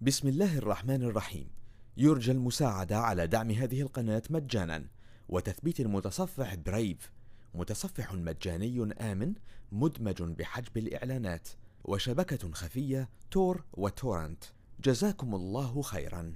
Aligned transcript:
بسم 0.00 0.28
الله 0.28 0.58
الرحمن 0.58 1.02
الرحيم. 1.02 1.50
يرجى 1.96 2.32
المساعدة 2.32 2.98
على 2.98 3.26
دعم 3.26 3.50
هذه 3.50 3.80
القناة 3.80 4.22
مجانا. 4.30 4.84
وتثبيت 5.28 5.80
المتصفح 5.80 6.54
برايف 6.54 7.12
متصفح 7.54 8.14
مجاني 8.14 8.92
آمن 9.00 9.34
مدمج 9.72 10.22
بحجب 10.22 10.76
الإعلانات. 10.76 11.48
وشبكة 11.84 12.52
خفية 12.52 13.08
تور 13.30 13.64
وتورنت. 13.72 14.44
جزاكم 14.80 15.34
الله 15.34 15.82
خيرا. 15.82 16.34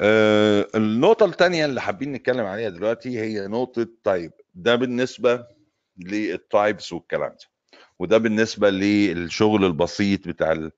آه، 0.00 0.68
النقطة 0.74 1.26
الثانية 1.26 1.64
اللي 1.64 1.80
حابين 1.80 2.12
نتكلم 2.12 2.46
عليها 2.46 2.68
دلوقتي 2.68 3.20
هي 3.20 3.46
نقطة 3.46 3.88
طيب. 4.04 4.32
ده 4.54 4.76
بالنسبة 4.76 5.46
لل 5.96 6.23
types 6.23 6.92
والكلام 6.92 7.30
ده. 7.30 7.57
وده 7.98 8.18
بالنسبة 8.18 8.70
للشغل 8.70 9.64
البسيط 9.64 10.28
بتاع 10.28 10.52
ال 10.52 10.72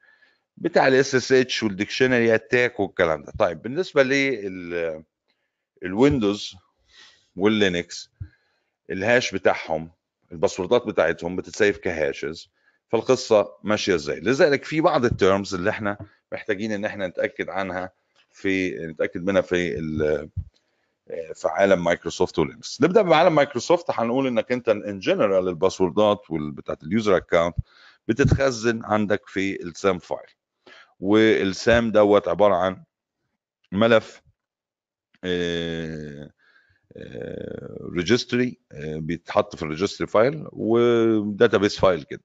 بتاع 0.57 0.89
ال 0.89 1.15
SSH 1.15 1.33
وال 1.33 1.63
dictionary 1.63 2.35
attack 2.35 2.81
والكلام 2.81 3.23
ده. 3.25 3.33
طيب 3.39 3.63
بالنسبة 3.63 4.03
لل 4.03 5.05
الويندوز 5.83 6.55
واللينكس 7.37 8.11
ال 8.91 9.00
hash 9.00 9.35
بتاعهم 9.35 9.91
ال 10.33 10.38
password 10.38 10.81
ات 10.81 10.87
بتاعتهم 10.87 11.37
بتت 11.37 11.55
save 11.55 11.79
ك 11.79 11.89
hashes 11.89 12.51
فالقصة 12.89 13.49
ماشية 13.65 13.95
إزاي؟ 13.95 14.21
لذلك 14.21 14.65
في 14.65 14.81
بعض 14.81 15.05
ال 15.05 15.13
terms 15.13 15.55
اللي 15.55 15.71
إحنا 15.71 15.99
محتاجين 16.33 16.73
إن 16.73 16.85
إحنا 16.85 17.07
نتأكد 17.07 17.49
عنها 17.49 17.93
في 18.33 18.71
نتأكد 18.87 19.25
منها 19.25 19.41
في 19.41 19.75
في 21.35 21.49
عالم 21.49 21.85
مايكروسوفت 21.85 22.39
ولينكس. 22.39 22.83
نبدأ 22.83 23.03
بعالم 23.03 23.35
مايكروسوفت. 23.35 23.85
هنقول 23.91 24.27
إنك 24.27 24.53
أنت 24.53 24.69
in 24.69 24.99
general 24.99 25.49
ال 25.49 25.56
password 25.56 26.16
ات 26.16 26.23
بتاعت 26.31 26.83
ال 26.83 26.90
user 26.90 27.17
account 27.17 27.57
بتتخزن 28.09 28.85
عندك 28.85 29.27
في 29.27 29.63
ال 29.63 29.72
SAM 29.72 29.99
file. 29.99 30.31
وال 31.01 31.37
SAM 31.37 31.91
دوت 31.91 32.29
عبارة 32.29 32.55
عن 32.55 32.85
ملف 33.73 34.23
registry 37.95 38.61
بيتحط 38.81 39.57
في 39.57 39.63
ال 39.63 39.68
registry 39.68 40.07
file 40.07 40.47
و 40.53 40.67
database 40.67 41.81
file 41.81 42.03
كده. 42.03 42.23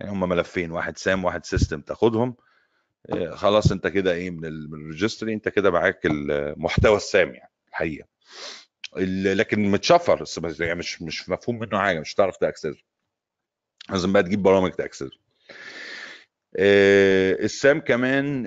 يعني 0.00 0.12
هم 0.12 0.28
ملفين 0.28 0.70
واحد 0.70 0.98
سام 0.98 1.24
واحد 1.24 1.44
system 1.44 1.80
تاخدهم. 1.80 2.36
خلاص 3.32 3.72
انت 3.72 3.86
كده 3.86 4.12
إيه 4.12 4.30
من 4.30 4.44
ال 4.44 4.54
registry 4.54 5.34
انت 5.34 5.48
كده 5.48 5.70
معاك 5.70 6.06
المحتوى 6.06 6.96
السام 6.96 7.34
يعني. 7.34 7.53
الحقيقة 7.74 8.06
لكن 9.34 9.70
متشفر 9.70 10.24
يعني 10.60 10.74
مش 10.78 11.02
مش 11.02 11.28
مفهوم 11.28 11.58
منه 11.58 11.78
حاجة 11.78 12.00
مش 12.00 12.14
هتعرف 12.14 12.36
ت 12.36 12.41
access 12.41 12.74
لازم 13.90 14.12
بقى 14.12 14.22
تجيب 14.22 14.42
برامج 14.42 14.70
ت 14.70 14.76
access 14.76 15.10
ال 16.56 16.87
SAM 16.87 17.80
كمان 17.80 18.44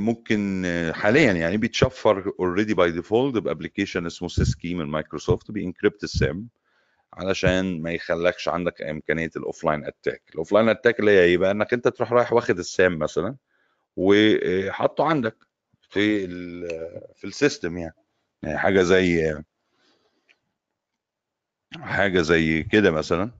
ممكن 0.00 0.62
حاليا 0.94 1.32
يعني 1.32 1.56
بيتشفر 1.56 2.32
already 2.40 2.74
by 2.74 2.90
default 2.90 3.34
ب 3.36 3.42
application 3.42 4.06
اسمه 4.06 4.28
Syskey 4.28 4.74
من 4.74 4.84
مايكروسوفت 4.84 5.50
بي 5.50 5.62
encrypt 5.62 6.04
ال 6.04 6.15
SAM 6.15 6.48
علشان 7.12 7.82
ما 7.82 7.92
يخلكش 7.92 8.48
عندك 8.48 8.82
إمكانية 8.82 9.30
ال 9.36 9.42
offline 9.42 9.84
attack 9.84 10.22
ال 10.32 10.36
offline 10.36 10.68
attack 10.68 11.00
اللي 11.00 11.10
هي 11.10 11.20
إيه 11.24 11.38
بقى؟ 11.38 11.50
إنك 11.50 11.72
أنت 11.72 11.88
تروح 11.88 12.12
رايح 12.12 12.32
واخد 12.32 12.58
السام 12.58 12.98
مثلا 12.98 13.36
وحطه 13.96 15.04
عندك 15.04 15.36
في 15.90 16.26
في 17.14 17.24
ال 17.24 17.32
system 17.32 17.78
يعني. 17.78 17.94
حاجة 18.46 18.82
زي 18.82 19.34
حاجة 21.80 22.20
زي 22.20 22.62
كده 22.62 22.90
مثلا. 22.90 23.30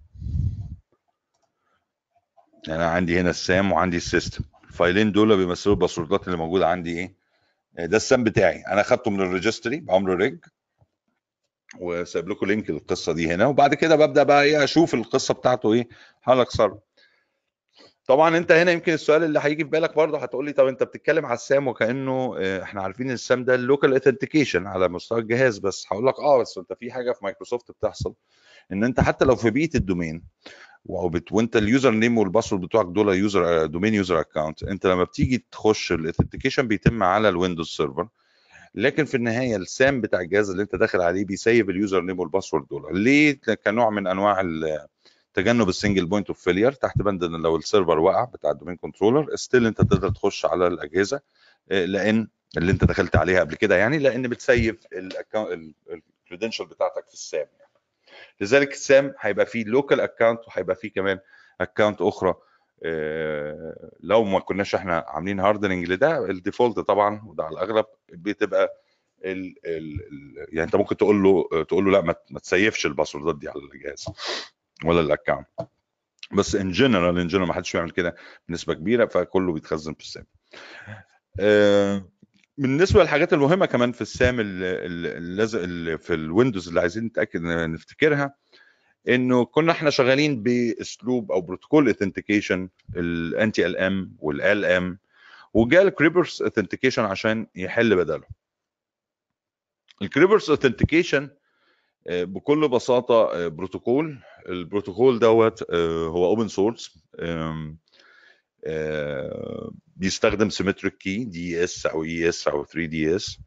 يعني 2.69 2.83
أنا 2.83 2.91
عندي 2.91 3.21
هنا 3.21 3.31
السام 3.31 3.73
وعندي 3.73 3.97
ال 3.97 4.03
system. 4.03 4.45
ال 4.65 4.72
file 4.72 4.99
ين 4.99 5.13
دول 5.13 5.37
بيمثلوا 5.37 5.75
ال 5.75 5.80
password 5.80 6.22
ات 6.22 6.27
اللي 6.27 6.39
موجودة 6.39 6.69
عندي 6.69 6.99
إيه؟ 6.99 7.15
ده 7.87 7.97
السام 7.97 8.25
بتاعي. 8.25 8.63
أنا 8.67 8.81
اخدته 8.81 9.11
من 9.11 9.21
ال 9.21 9.28
registry 9.28 9.81
بعمله 9.81 10.15
reg 10.15 10.25
save 10.25 10.39
وسايب 11.81 12.29
لكم 12.29 12.47
link 12.47 12.71
للقصة 12.71 13.13
دي 13.13 13.35
هنا. 13.35 13.47
وبعد 13.47 13.75
كده 13.75 13.97
ببدأ 13.97 14.23
بقى 14.23 14.43
إيه؟ 14.43 14.65
أشوف 14.65 14.95
القصة 14.95 15.35
بتاعته 15.35 15.73
إيه؟ 15.73 15.89
هل 16.23 16.41
أكسره. 16.41 16.88
طبعا 18.09 18.37
أنت 18.37 18.53
هنا 18.53 18.73
يمكن 18.73 18.93
السؤال 18.93 19.25
اللي 19.25 19.41
هيجي 19.43 19.65
في 19.65 19.71
بالك 19.71 19.95
برضه 19.97 20.19
هتقول 20.19 20.45
لي 20.47 20.53
طب 20.53 20.67
أنت 20.67 20.83
بتتكلم 20.83 21.27
على 21.27 21.35
السام 21.35 21.69
وكأنه 21.69 22.35
إحنا 22.63 22.83
عارفين 22.83 23.11
السام 23.11 23.45
ده 23.45 23.55
ال 23.55 23.61
local 23.61 23.95
authentication 23.95 24.67
على 24.67 24.89
مستوى 24.89 25.21
الجهاز 25.21 25.59
بس 25.59 25.87
هقول 25.93 26.07
لك 26.07 26.15
آه 26.21 26.41
بس 26.41 26.59
أنت 26.59 26.73
في 26.73 26.93
حاجة 26.93 27.13
في 27.13 27.19
مايكروسوفت 27.25 27.71
بتحصل 27.71 28.15
إن 28.73 28.85
أنت 28.85 29.01
حتى 29.01 29.25
لو 29.25 29.37
في 29.37 29.51
بيئة 29.51 29.75
ال 29.77 29.83
domain. 29.83 30.23
وأنت 30.85 31.57
ال 31.57 31.91
username 31.91 32.19
وال 32.19 32.28
password 32.28 32.63
بتوعك 32.63 32.87
دول 32.87 33.09
user 33.15 33.67
domain 33.67 33.95
user 33.95 34.21
account 34.21 34.63
أنت 34.63 34.87
لما 34.87 35.05
بتيجي 35.05 35.47
تخش 35.53 35.93
ال 35.93 35.98
authentication 35.98 36.69
بيتم 36.69 37.03
على 37.03 37.29
ال 37.29 37.34
Windows 37.34 37.69
Server 37.69 38.09
لكن 38.75 39.05
في 39.05 39.15
النهاية 39.17 39.57
السام 39.57 40.01
بتاع 40.01 40.21
الجهاز 40.21 40.51
اللي 40.51 40.63
أنت 40.63 40.77
داخل 40.77 41.01
عليه 41.01 41.25
بي 41.25 41.40
save 41.40 41.71
ال 41.71 42.01
username 42.01 42.21
وال 42.21 42.30
password 42.30 42.67
دول 42.69 43.01
ليه 43.01 43.41
كنوع 43.65 43.91
من 43.91 44.07
أنواع 44.07 44.41
تجنب 45.39 45.69
ال 45.69 45.74
single 45.74 46.07
point 46.07 46.29
of 46.29 46.41
failure 46.41 46.73
تحت 46.73 46.99
بند 46.99 47.25
إن 47.25 47.43
لو 47.43 47.57
ال 47.57 47.63
server 47.63 47.99
وقع 47.99 48.25
بتاع 48.25 48.51
ال 48.51 48.55
domain 48.55 48.77
controller 48.77 49.37
still 49.37 49.67
أنت 49.67 49.81
تقدر 49.81 50.09
تخش 50.11 50.47
على 50.47 50.67
الأجهزة 50.67 51.21
لأن 51.71 52.29
اللي 52.57 52.73
أنت 52.73 52.85
دخلت 52.85 53.17
عليها 53.17 53.41
قبل 53.41 53.55
كده 53.55 53.77
يعني 53.77 53.99
لأن 53.99 54.29
بت 54.29 54.45
save 54.45 54.77
ال 54.93 55.09
credential 55.09 56.67
بتاعتك 56.67 57.07
في 57.09 57.15
السام 57.15 57.47
يعني. 57.59 57.73
لذلك 58.41 58.73
السام 58.73 59.15
هيبقى 59.21 59.47
فيه 59.47 59.65
local 59.65 60.01
account 60.01 60.41
وهيبقى 60.49 60.77
فيه 60.77 60.93
كمان 60.93 61.19
account 61.61 62.01
أخرى 62.03 62.35
لو 64.01 64.25
ما 64.25 64.39
كناش 64.41 64.75
إحنا 64.75 65.05
عاملين 65.09 65.41
hardening 65.41 65.89
لده 65.89 66.31
ال 66.31 66.37
default 66.37 66.79
طبعا 66.81 67.23
وده 67.27 67.45
على 67.45 67.53
الأغلب 67.53 67.85
بتبقى 68.09 68.83
ال 69.25 69.55
ال 69.67 70.01
يعني 70.49 70.63
أنت 70.67 70.77
ممكن 70.77 70.97
تقول 70.97 71.23
له 71.23 71.49
تقول 71.65 71.85
له 71.85 71.91
لا 71.91 72.01
ما 72.31 72.39
تسيفش 72.41 72.87
الباسوردات 72.87 73.39
دي 73.39 73.49
على 73.49 73.61
الجهاز 73.75 74.07
ولا 74.85 75.01
ال 75.01 75.07
account 75.07 75.47
بس 76.33 76.55
in 76.55 76.71
general 76.71 77.19
in 77.19 77.27
general 77.27 77.49
ما 77.49 77.55
حدش 77.55 77.73
بيعمل 77.73 77.91
كده 77.91 78.17
بنسبة 78.49 78.75
كبيرة 78.75 79.07
فكله 79.07 79.53
بيتخزن 79.53 79.95
في 79.95 80.01
السام. 80.01 80.25
بالنسبة 82.59 83.03
للحاجات 83.03 83.33
المهمة 83.33 83.67
كمان 83.67 83.93
في 83.93 84.01
السام 84.01 84.37
اللي 84.41 85.99
في 85.99 86.15
الويندوز 86.15 86.69
اللي 86.69 86.81
عايزين 86.81 87.05
نتأكد 87.05 87.43
نفتكرها 87.43 88.35
إنه 89.09 89.45
كنا 89.45 89.73
إحنا 89.73 89.91
شغالين 89.91 90.43
بأسلوب 90.43 91.33
أو 91.33 91.41
بروتوكول 91.41 91.89
authentication 91.89 93.67
ال 93.67 93.77
NTLM 93.77 94.17
وال 94.19 94.65
LM 94.65 94.99
وجاء 95.55 95.83
ال 95.83 95.89
Kerberos 95.89 96.43
authentication 96.43 97.05
عشان 97.05 97.47
يحل 97.55 97.97
بداله. 97.97 98.25
ال 100.03 100.08
Kerberos 100.08 100.51
authentication 100.51 101.31
بكل 102.09 102.69
بساطة 102.69 103.49
بروتوكول. 103.49 104.19
البروتوكول 104.49 105.19
دوت 105.19 105.71
هو 105.73 106.25
open 106.27 106.49
source 106.49 106.99
بيستخدم 109.97 110.51
symmetric 110.51 110.97
key 110.97 111.25
DES 111.25 111.87
أو 111.87 112.05
AES 112.05 112.49
أو 112.49 112.65
3 112.65 112.87
DES 112.87 113.39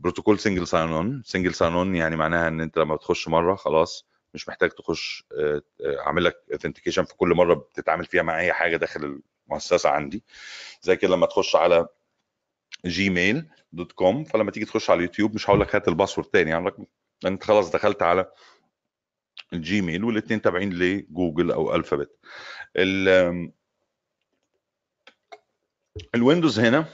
بروتوكول 0.00 0.38
single 0.38 0.66
sign-on 0.66 1.22
single 1.24 1.54
sign-on 1.54 1.96
يعني 1.96 2.16
معناها 2.16 2.48
إن 2.48 2.60
أنت 2.60 2.78
لما 2.78 2.94
بتخش 2.94 3.28
مرة 3.28 3.54
خلاص 3.54 4.06
مش 4.34 4.48
محتاج 4.48 4.70
تخش 4.70 5.24
أعمل 6.06 6.24
لك 6.24 6.36
authentication 6.54 7.04
في 7.04 7.14
كل 7.16 7.28
مرة 7.28 7.54
بتتعامل 7.54 8.04
فيها 8.04 8.22
مع 8.22 8.40
أي 8.40 8.52
حاجة 8.52 8.76
داخل 8.76 9.20
المؤسسة 9.48 9.90
عندي. 9.90 10.24
زي 10.82 10.96
كده 10.96 11.16
لما 11.16 11.26
تخش 11.26 11.56
على 11.56 11.88
Gmail 12.86 13.46
dot 13.72 13.92
com 13.92 14.24
فلما 14.24 14.50
تيجي 14.50 14.66
تخش 14.66 14.90
على 14.90 14.98
اليوتيوب 14.98 15.34
مش 15.34 15.50
هقول 15.50 15.60
لك 15.60 15.74
هات 15.74 15.88
ال 15.88 15.92
password 15.92 16.26
تاني 16.28 16.50
يعني 16.50 16.70
أنت 17.26 17.44
خلاص 17.44 17.70
دخلت 17.70 18.02
على 18.02 18.32
الجيميل 19.52 20.04
والاثنين 20.04 20.42
تابعين 20.42 20.72
لجوجل 20.72 21.50
أو 21.52 21.74
Alphabet 21.74 22.18
الويندوز 26.14 26.60
هنا 26.60 26.86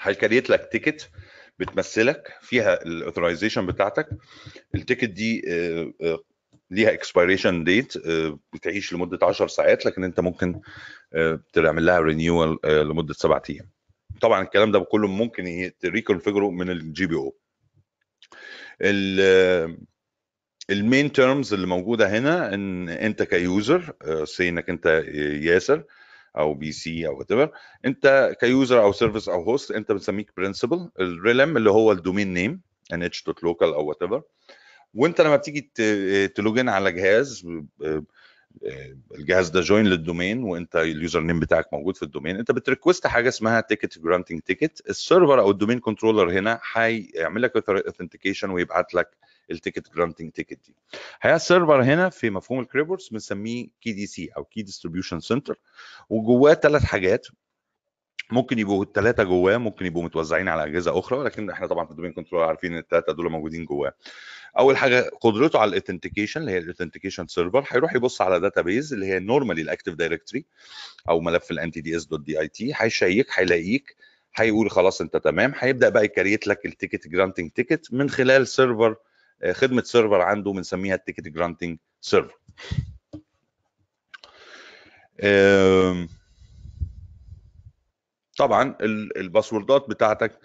هي 0.00 0.12
create 0.12 0.50
لك 0.50 0.68
ticket 0.72 1.10
بتمثلك 1.58 2.38
فيها 2.40 2.82
ال 2.82 2.88
authorization 2.88 3.66
بتاعتك. 3.66 4.08
التيكت 4.74 5.08
دي 5.08 5.42
ليها 6.70 6.92
اكسبيريشن 6.92 7.64
ديت 7.64 7.94
بتعيش 8.52 8.92
لمدة 8.92 9.18
10 9.26 9.46
ساعات 9.46 9.86
لكن 9.86 10.04
أنت 10.04 10.20
ممكن 10.20 10.60
تعمل 11.52 11.86
لها 11.86 12.00
رينيوال 12.00 12.58
لمدة 12.64 13.14
سبعة 13.14 13.42
أيام. 13.50 13.68
طبعا 14.20 14.42
الكلام 14.42 14.72
ده 14.72 14.80
كله 14.80 15.08
ممكن 15.08 15.70
تريكونفيجره 15.80 16.50
من 16.50 16.70
الجي 16.70 17.06
بي 17.06 17.14
أو 17.14 17.34
المين 20.70 21.12
تيرمز 21.12 21.54
اللي 21.54 21.66
موجودة 21.66 22.18
هنا 22.18 22.54
إن 22.54 22.88
أنت 22.88 23.22
كيوزر 23.22 23.92
سي 24.24 24.48
إنك 24.48 24.70
أنت 24.70 24.86
ياسر 25.42 25.84
أو 26.38 26.54
بي 26.54 26.72
سي 26.72 27.06
أو 27.06 27.18
وات 27.18 27.52
أنت 27.84 28.36
كيوزر 28.40 28.82
أو 28.82 28.92
سيرفيس 28.92 29.28
أو 29.28 29.42
هوست 29.42 29.70
أنت 29.70 29.92
بنسميك 29.92 30.30
برنسبل 30.36 30.90
الريلم 31.00 31.56
اللي 31.56 31.70
هو 31.70 31.92
الدومين 31.92 32.34
نيم 32.34 32.60
NH 32.92 33.02
dot 33.02 33.24
local 33.24 33.68
أو 33.68 33.86
what 33.86 34.24
وأنت 34.94 35.20
لما 35.20 35.36
بتيجي 35.36 35.70
ت 36.28 36.35
login 36.35 36.68
على 36.68 36.92
جهاز 36.92 37.46
الجهاز 39.14 39.48
ده 39.48 39.60
join 39.60 39.86
لل 39.86 40.00
domain 40.00 40.42
وانت 40.42 40.76
ال 40.76 41.20
username 41.20 41.40
بتاعك 41.40 41.72
موجود 41.72 41.96
في 41.96 42.02
ال 42.02 42.06
domain. 42.06 42.36
انت 42.36 42.50
بت 42.52 42.64
request 42.64 43.06
حاجة 43.06 43.28
اسمها 43.28 43.60
ticket 43.60 43.98
granting 43.98 44.40
ticket 44.40 44.82
ال 44.90 44.97
server 44.97 45.40
أو 45.40 45.50
ال 45.50 45.54
domain 45.54 45.78
controller 45.78 46.30
هنا 46.30 46.60
هيعمل 46.72 47.42
لك 47.42 47.68
authentication 47.68 48.50
ويبعت 48.50 48.94
لك 48.94 49.16
ال 49.50 49.56
ticket 49.56 49.94
granting 49.94 50.30
ticket 50.30 50.58
دي. 50.66 50.74
هي 51.22 51.34
ال 51.34 51.41
server 51.41 51.82
هنا 51.82 52.08
في 52.08 52.30
مفهوم 52.30 52.60
ال 52.60 52.65
Kerberos 52.65 53.08
بنسميه 53.08 53.66
KDC 53.80 54.30
أو 54.36 54.44
key 54.44 54.62
distribution 54.62 55.20
center 55.20 55.58
وجواه 56.10 56.54
ثلاث 56.54 56.84
حاجات. 56.84 57.26
ممكن 58.30 58.58
يبقوا 58.58 58.84
الثلاثه 58.84 59.22
جواه 59.22 59.56
ممكن 59.56 59.86
يبقوا 59.86 60.02
متوزعين 60.04 60.48
على 60.48 60.64
أجهزة 60.64 60.98
أخرى 60.98 61.18
ولكن 61.18 61.50
إحنا 61.50 61.66
طبعا 61.66 61.84
في 61.84 61.90
الدومين 61.90 62.12
كنترول 62.12 62.42
عارفين 62.44 62.72
إن 62.72 62.78
الثلاثه 62.78 63.12
دول 63.12 63.30
موجودين 63.30 63.64
جواه. 63.64 63.92
أول 64.58 64.76
حاجة 64.76 65.10
قدرته 65.20 65.58
على 65.58 65.68
الاثنتيكيشن 65.68 66.40
اللي 66.40 66.52
هي 66.52 66.58
الاثنتيكيشن 66.58 67.26
سيرفر 67.26 67.64
هيروح 67.68 67.94
يبص 67.94 68.20
على 68.20 68.40
داتا 68.40 68.60
بيز 68.60 68.92
اللي 68.92 69.06
هي 69.06 69.18
نورمالي 69.18 69.62
الاكتيف 69.62 69.94
دايركتوري 69.94 70.44
أو 71.08 71.20
ملف 71.20 71.50
الانتي 71.50 71.80
دي 71.80 71.96
اس 71.96 72.04
دوت 72.06 72.20
دي 72.20 72.40
اي 72.40 72.48
تي 72.48 72.72
هيشيك 72.76 73.26
هيلاقيك 73.34 73.96
هيقول 74.34 74.70
خلاص 74.70 75.00
أنت 75.00 75.16
تمام 75.16 75.52
هيبدأ 75.58 75.88
بقى 75.88 76.04
يكريت 76.04 76.46
لك 76.46 76.66
التيكت 76.66 77.08
جرانتنج 77.08 77.50
تيكت 77.50 77.92
من 77.92 78.10
خلال 78.10 78.46
سيرفر 78.48 78.96
خدمة 79.52 79.82
سيرفر 79.82 80.20
عنده 80.20 80.52
بنسميها 80.52 80.94
التيكت 80.94 81.28
جرانتنج 81.28 81.78
سيرفر 82.00 82.38
طبعا 88.38 88.76
الباسوردات 89.16 89.88
بتاعتك 89.88 90.38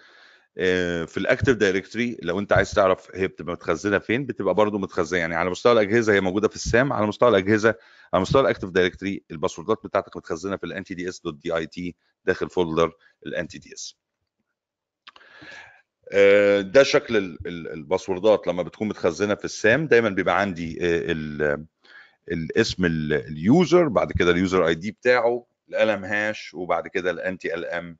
في 1.06 1.16
الاكتيف 1.16 1.56
دايركتوري 1.56 2.16
لو 2.22 2.38
انت 2.38 2.52
عايز 2.52 2.70
تعرف 2.70 3.08
هي 3.14 3.26
بتبقى 3.28 3.52
متخزنة 3.54 3.98
فين 3.98 4.26
بتبقى 4.26 4.54
برضو 4.54 4.78
متخزنة. 4.78 5.20
يعني 5.20 5.34
على 5.34 5.50
مستوى 5.50 5.72
الأجهزة 5.72 6.12
هي 6.12 6.20
موجودة 6.20 6.48
في 6.48 6.56
السام 6.56 6.92
على 6.92 7.06
مستوى 7.06 7.28
الأجهزة 7.28 7.74
على 8.14 8.20
مستوى 8.22 8.42
الاكتيف 8.42 8.70
دايركتوري 8.70 9.22
الباسوردات 9.30 9.78
بتاعتك 9.84 10.16
متخزنة 10.16 10.56
في 10.56 10.64
الانتي 10.64 10.94
دي 10.94 11.08
اس 11.08 11.20
دوت 11.20 11.34
دي 11.34 11.56
اي 11.56 11.66
تي 11.66 11.94
داخل 12.24 12.50
فولدر 12.50 12.92
الانتي 13.26 13.58
دي 13.58 13.74
اس 13.74 13.96
ده 16.72 16.82
شكل 16.82 17.36
الباسوردات 17.46 18.46
لما 18.46 18.62
بتكون 18.62 18.88
متخزنة 18.88 19.34
في 19.34 19.44
السام 19.44 19.86
دايما 19.86 20.08
بيبقى 20.08 20.40
عندي 20.40 20.78
الاسم 22.32 22.84
اليوزر 22.84 23.88
بعد 23.88 24.12
كده 24.12 24.30
اليوزر 24.30 24.66
اي 24.66 24.74
دي 24.74 24.90
بتاعه 24.90 25.46
الألم 25.68 26.04
هاش 26.04 26.54
وبعد 26.54 26.88
كده 26.88 27.10
الأنتي 27.10 27.54
ال 27.54 27.64
إم 27.64 27.98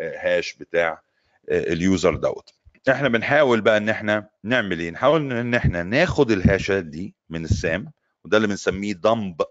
هاش 0.00 0.54
بتاع 0.54 1.02
اليوزر 1.48 2.14
دوت. 2.16 2.54
إحنا 2.90 3.08
بنحاول 3.08 3.60
بقى 3.60 3.76
إن 3.76 3.88
إحنا 3.88 4.28
نعمل 4.44 4.80
إيه؟ 4.80 4.90
نحاول 4.90 5.32
إن 5.32 5.54
إحنا 5.54 5.82
ناخد 5.82 6.30
الهاشات 6.30 6.84
دي 6.84 7.14
من 7.28 7.44
السام 7.44 7.92
وده 8.24 8.36
اللي 8.36 8.48
بنسميه 8.48 8.92
دمب 8.92 9.42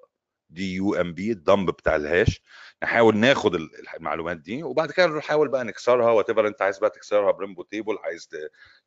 دي 0.50 0.74
يو 0.76 0.96
ام 0.96 1.14
بي 1.14 1.32
الدمب 1.32 1.70
بتاع 1.70 1.96
الهاش. 1.96 2.42
نحاول 2.84 3.18
ناخد 3.18 3.56
المعلومات 3.96 4.38
دي 4.38 4.64
وبعد 4.64 4.92
كده 4.92 5.08
نحاول 5.08 5.48
بقى 5.48 5.64
نكسرها 5.64 6.12
وات 6.12 6.30
أنت 6.48 6.62
عايز 6.62 6.78
بقى 6.80 6.90
تكسرها 6.90 7.32
بريمبو 7.32 7.64
تيبل 7.64 7.98
عايز 8.04 8.30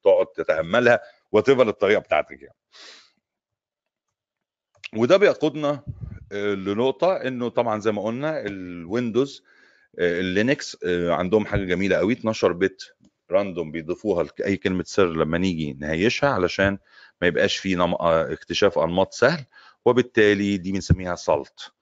تقعد 0.04 0.26
تتأملها 0.26 1.00
وات 1.32 1.48
الطريقة 1.68 2.00
بتاعتك 2.00 2.42
يعني. 2.42 2.56
وده 4.96 5.16
بيقودنا 5.16 5.82
لنقطة 6.32 7.12
إنه 7.16 7.48
طبعا 7.48 7.80
زي 7.80 7.92
ما 7.92 8.02
قلنا 8.02 8.40
الويندوز 8.46 9.44
اللينكس 9.98 10.76
عندهم 11.08 11.46
حاجة 11.46 11.64
جميلة 11.64 11.96
قوي 11.96 12.12
12 12.12 12.52
بت 12.52 12.94
راندوم 13.30 13.70
بيضيفوها 13.72 14.26
لاي 14.38 14.56
كلمة 14.56 14.84
سر 14.86 15.06
لما 15.12 15.38
نيجي 15.38 15.72
نهيشها 15.72 16.28
علشان 16.30 16.78
ما 17.22 17.28
يبقاش 17.28 17.56
في 17.56 17.74
نم... 17.74 17.94
اكتشاف 18.00 18.78
أنماط 18.78 19.12
سهل 19.12 19.44
وبالتالي 19.84 20.56
دي 20.56 20.72
بنسميها 20.72 21.14
سالت 21.14 21.72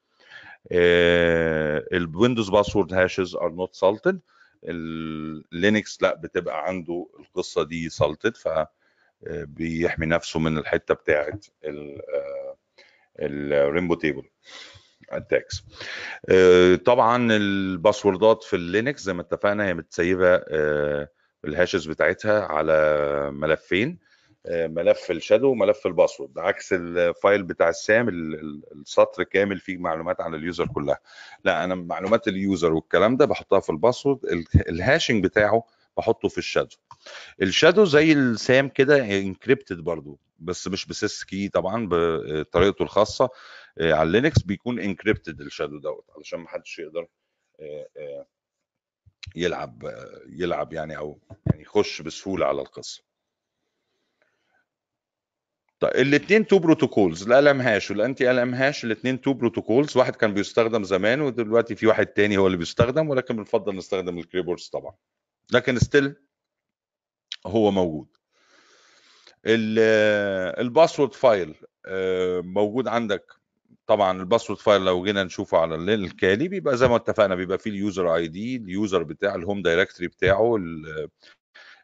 الويندوز 1.93 2.49
باسورد 2.51 2.95
هاشز 2.95 3.35
ار 3.37 3.51
نوت 3.53 3.75
سالتد 3.75 4.21
اللينكس 4.65 6.03
لا 6.03 6.15
بتبقى 6.15 6.67
عنده 6.69 7.09
القصة 7.21 7.63
دي 7.63 7.89
سالتد 7.89 8.37
ف 8.37 8.49
بيحمي 9.31 10.07
نفسه 10.07 10.41
من 10.41 10.59
الحتة 10.59 10.95
بتاعت 10.95 11.47
الريمبو 13.19 13.95
تيبل 13.95 14.23
اتاكس 15.11 15.63
طبعا 16.85 17.33
الباسوردات 17.33 18.45
في 18.45 18.57
اللينكس 18.57 19.03
زي 19.03 19.13
ما 19.13 19.23
اتفقنا 19.23 19.67
هي 19.67 19.75
متسيبة 19.75 20.41
الهاشز 21.45 21.87
بتاعتها 21.87 22.45
على 22.45 23.31
ملفين 23.33 23.99
ملف 24.51 25.11
الشادو 25.11 25.49
وملف 25.51 25.87
الباسورد 25.87 26.39
عكس 26.39 26.73
الفايل 26.73 27.43
بتاع 27.43 27.69
السام 27.69 28.09
السطر 28.73 29.23
كامل 29.23 29.59
فيه 29.59 29.77
معلومات 29.79 30.21
عن 30.21 30.35
اليوزر 30.35 30.67
كلها. 30.67 30.99
لا 31.45 31.65
أنا 31.65 31.75
معلومات 31.75 32.29
اليوزر 32.29 32.73
والكلام 32.73 33.17
ده 33.17 33.25
بحطها 33.25 33.61
في 33.61 33.71
الباسورد 33.71 34.19
الهاشنج 34.69 35.25
بتاعه 35.25 35.65
بحطه 35.97 36.29
في 36.29 36.39
الشادو. 36.39 36.77
الشادو 37.43 37.85
زي 37.85 38.13
السام 38.13 38.69
كده 38.69 39.05
انكريبتد 39.05 39.81
برضو. 39.81 40.19
بس 40.39 40.69
مش 40.69 40.87
بسيس 40.87 41.25
كي 41.25 41.49
طبعا 41.49 41.89
بطريقته 41.91 42.83
الخاصة 42.83 43.29
على 43.81 44.03
اللينكس 44.03 44.43
بيكون 44.43 44.81
انكريبتد 44.81 45.41
الشادو 45.41 45.79
دوت 45.79 46.05
علشان 46.17 46.41
ما 46.41 46.49
حدش 46.49 46.79
يقدر 46.79 47.07
يلعب 49.37 49.83
يلعب 50.29 50.73
يعني 50.73 50.99
أو 50.99 51.19
يعني 51.47 51.63
يخش 51.63 52.03
بسهولة 52.03 52.47
على 52.47 52.61
القصة. 52.61 53.03
طيب 55.81 55.93
الاثنين 55.95 56.47
تو 56.47 56.59
بروتوكولز 56.59 57.23
الال 57.23 57.49
ام 57.49 57.61
هاش 57.61 57.91
والأنتي 57.91 58.31
ال 58.31 58.39
ام 58.39 58.55
هاش 58.55 58.85
الاثنين 58.85 59.21
تو 59.21 59.33
بروتوكولز 59.33 59.97
واحد 59.97 60.17
كان 60.17 60.35
بيستخدم 60.35 60.85
زمان 60.85 61.21
ودلوقتي 61.21 61.77
في 61.77 61.87
واحد 61.87 62.07
تاني 62.07 62.37
هو 62.37 62.47
اللي 62.47 62.59
بيستخدم 62.59 63.09
ولكن 63.09 63.37
بنفضل 63.37 63.77
نستخدم 63.77 64.19
الكريبورز 64.19 64.69
طبعا. 64.69 64.95
لكن 65.53 65.79
ستيل 65.79 66.17
هو 67.47 67.71
موجود. 67.71 68.16
الباسورد 69.47 71.15
فايل 71.15 71.55
موجود 72.45 72.89
عندك. 72.89 73.33
طبعا 73.87 74.21
الباسورد 74.21 74.59
فايل 74.59 74.85
لو 74.85 75.05
جينا 75.05 75.25
نشوفه 75.25 75.59
على 75.59 75.75
الليل 75.75 76.05
الكالي 76.05 76.49
بيبقى 76.49 76.77
زي 76.77 76.89
ما 76.89 76.97
اتفقنا 76.97 77.35
بيبقى 77.35 77.59
فيه 77.59 77.71
اليوزر 77.71 78.15
آي 78.15 78.29
دي 78.29 78.57
اليوزر 78.57 79.03
بتاع 79.03 79.35
الهوم 79.35 79.63
دايركتوري 79.63 80.09
بتاعه 80.09 80.57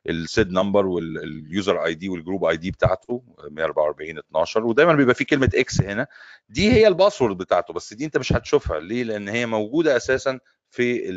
السيد 0.09 0.50
نمبر 0.53 0.87
واليوزر 0.87 1.85
آي 1.85 1.94
دي 1.94 2.09
والجروب 2.09 2.44
آي 2.44 2.56
دي 2.56 2.70
بتاعته 2.70 3.23
144 3.50 4.19
12 4.19 4.64
ودايما 4.67 4.93
بيبقى 4.94 5.14
فيه 5.14 5.25
كلمة 5.25 5.50
إكس 5.55 5.81
هنا. 5.81 6.06
دي 6.49 6.73
هي 6.73 6.88
الباسورد 6.88 7.37
بتاعته 7.38 7.75
بس 7.75 7.94
دي 7.94 8.05
انت 8.05 8.19
مش 8.19 8.32
هتشوفها. 8.32 8.81
ليه؟ 8.81 9.05
لأن 9.05 9.29
هي 9.29 9.47
موجودة 9.47 9.97
أساسا 9.97 10.38
في 10.71 11.11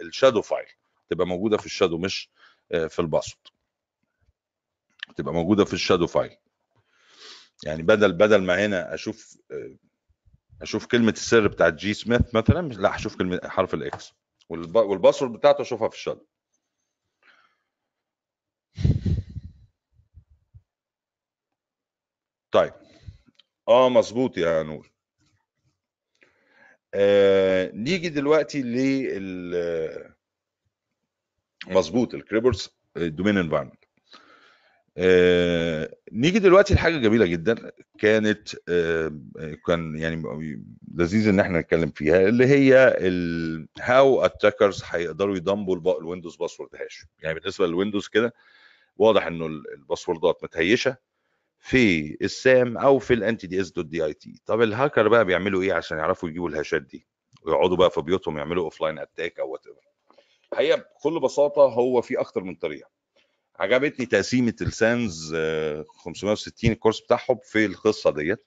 الشادو 0.00 0.42
فايل 0.42 0.66
تبقى 1.10 1.26
موجودة 1.26 1.56
في 1.56 1.66
الشادو 1.66 1.98
مش 1.98 2.30
في 2.70 2.98
الباسورد. 2.98 3.46
تبقى 5.16 5.34
موجودة 5.34 5.64
في 5.64 5.72
الشادو 5.72 6.06
فايل. 6.06 6.36
يعني 7.64 7.82
بدل 7.82 8.12
بدل 8.12 8.42
ما 8.42 8.66
هنا 8.66 8.94
أشوف 8.94 9.38
أشوف 10.62 10.86
كلمة 10.86 11.12
السر 11.12 11.48
بتاعت 11.48 11.74
جي 11.74 11.94
سميث 11.94 12.34
مثلا 12.34 12.68
لا 12.68 12.96
هشوف 12.96 13.16
كلمة 13.16 13.40
حرف 13.44 13.74
الاكس 13.74 14.12
والباسورد 14.48 15.32
بتاعته 15.32 15.62
أشوفها 15.62 15.88
في 15.88 15.94
الشادو. 15.94 16.26
طيب. 22.50 22.72
آه 23.68 23.88
مظبوط 23.88 24.38
يا 24.38 24.62
نور. 24.62 24.92
آه 26.94 27.70
نيجي 27.74 28.08
دلوقتي 28.08 28.62
لل 28.62 30.14
مظبوط 31.66 32.14
الكريبرز 32.14 32.68
دومين 32.96 33.38
انفايرمنت. 33.38 33.81
آه 34.96 35.96
نيجي 36.12 36.38
دلوقتي 36.38 36.74
لحاجة 36.74 36.96
جميلة 36.98 37.26
جدا 37.26 37.70
كانت 37.98 38.48
آه 38.68 39.12
كان 39.66 39.96
يعني 39.98 40.22
لذيذ 40.94 41.28
إن 41.28 41.40
إحنا 41.40 41.60
نتكلم 41.60 41.90
فيها 41.90 42.28
اللي 42.28 42.46
هي 42.46 42.96
هاو 43.80 44.24
اتاكرز 44.24 44.82
هيقدروا 44.86 45.36
يضمبوا 45.36 45.98
الويندوز 46.00 46.36
باسورد 46.36 46.70
هاش. 46.76 47.06
يعني 47.22 47.38
بالنسبة 47.40 47.66
للويندوز 47.66 48.08
كده 48.08 48.34
واضح 48.96 49.26
إنه 49.26 49.46
الباسوردات 49.46 50.44
متهيشة 50.44 50.96
في 51.58 52.16
السام 52.22 52.78
أو 52.78 52.98
في 52.98 53.14
الانتي 53.14 53.46
دي 53.46 53.60
اس 53.60 53.70
دوت 53.70 53.86
دي 53.86 54.04
اي 54.04 54.12
تي 54.14 54.40
طب 54.46 54.62
الهاكر 54.62 55.08
بقى 55.08 55.24
بيعملوا 55.24 55.62
إيه 55.62 55.72
عشان 55.72 55.98
يعرفوا 55.98 56.28
يجيبوا 56.28 56.48
الهاشات 56.48 56.82
دي؟ 56.82 57.06
ويقعدوا 57.42 57.76
بقى 57.76 57.90
في 57.90 58.00
بيوتهم 58.00 58.38
يعملوا 58.38 58.64
اوف 58.64 58.80
لاين 58.80 58.98
اتاك 58.98 59.40
أو 59.40 59.50
وات 59.52 59.66
ايفر 59.66 59.80
الحقيقة 60.52 60.76
بكل 60.98 61.20
بساطة 61.20 61.62
هو 61.62 62.00
في 62.02 62.20
أكتر 62.20 62.42
من 62.44 62.54
طريقة. 62.54 62.88
عجبتني 63.56 64.06
تقسيمة 64.06 64.54
السانز 64.60 65.34
560 65.86 66.70
الكورس 66.70 67.00
بتاعهم 67.00 67.38
في 67.42 67.66
القصة 67.66 68.10
ديت 68.10 68.46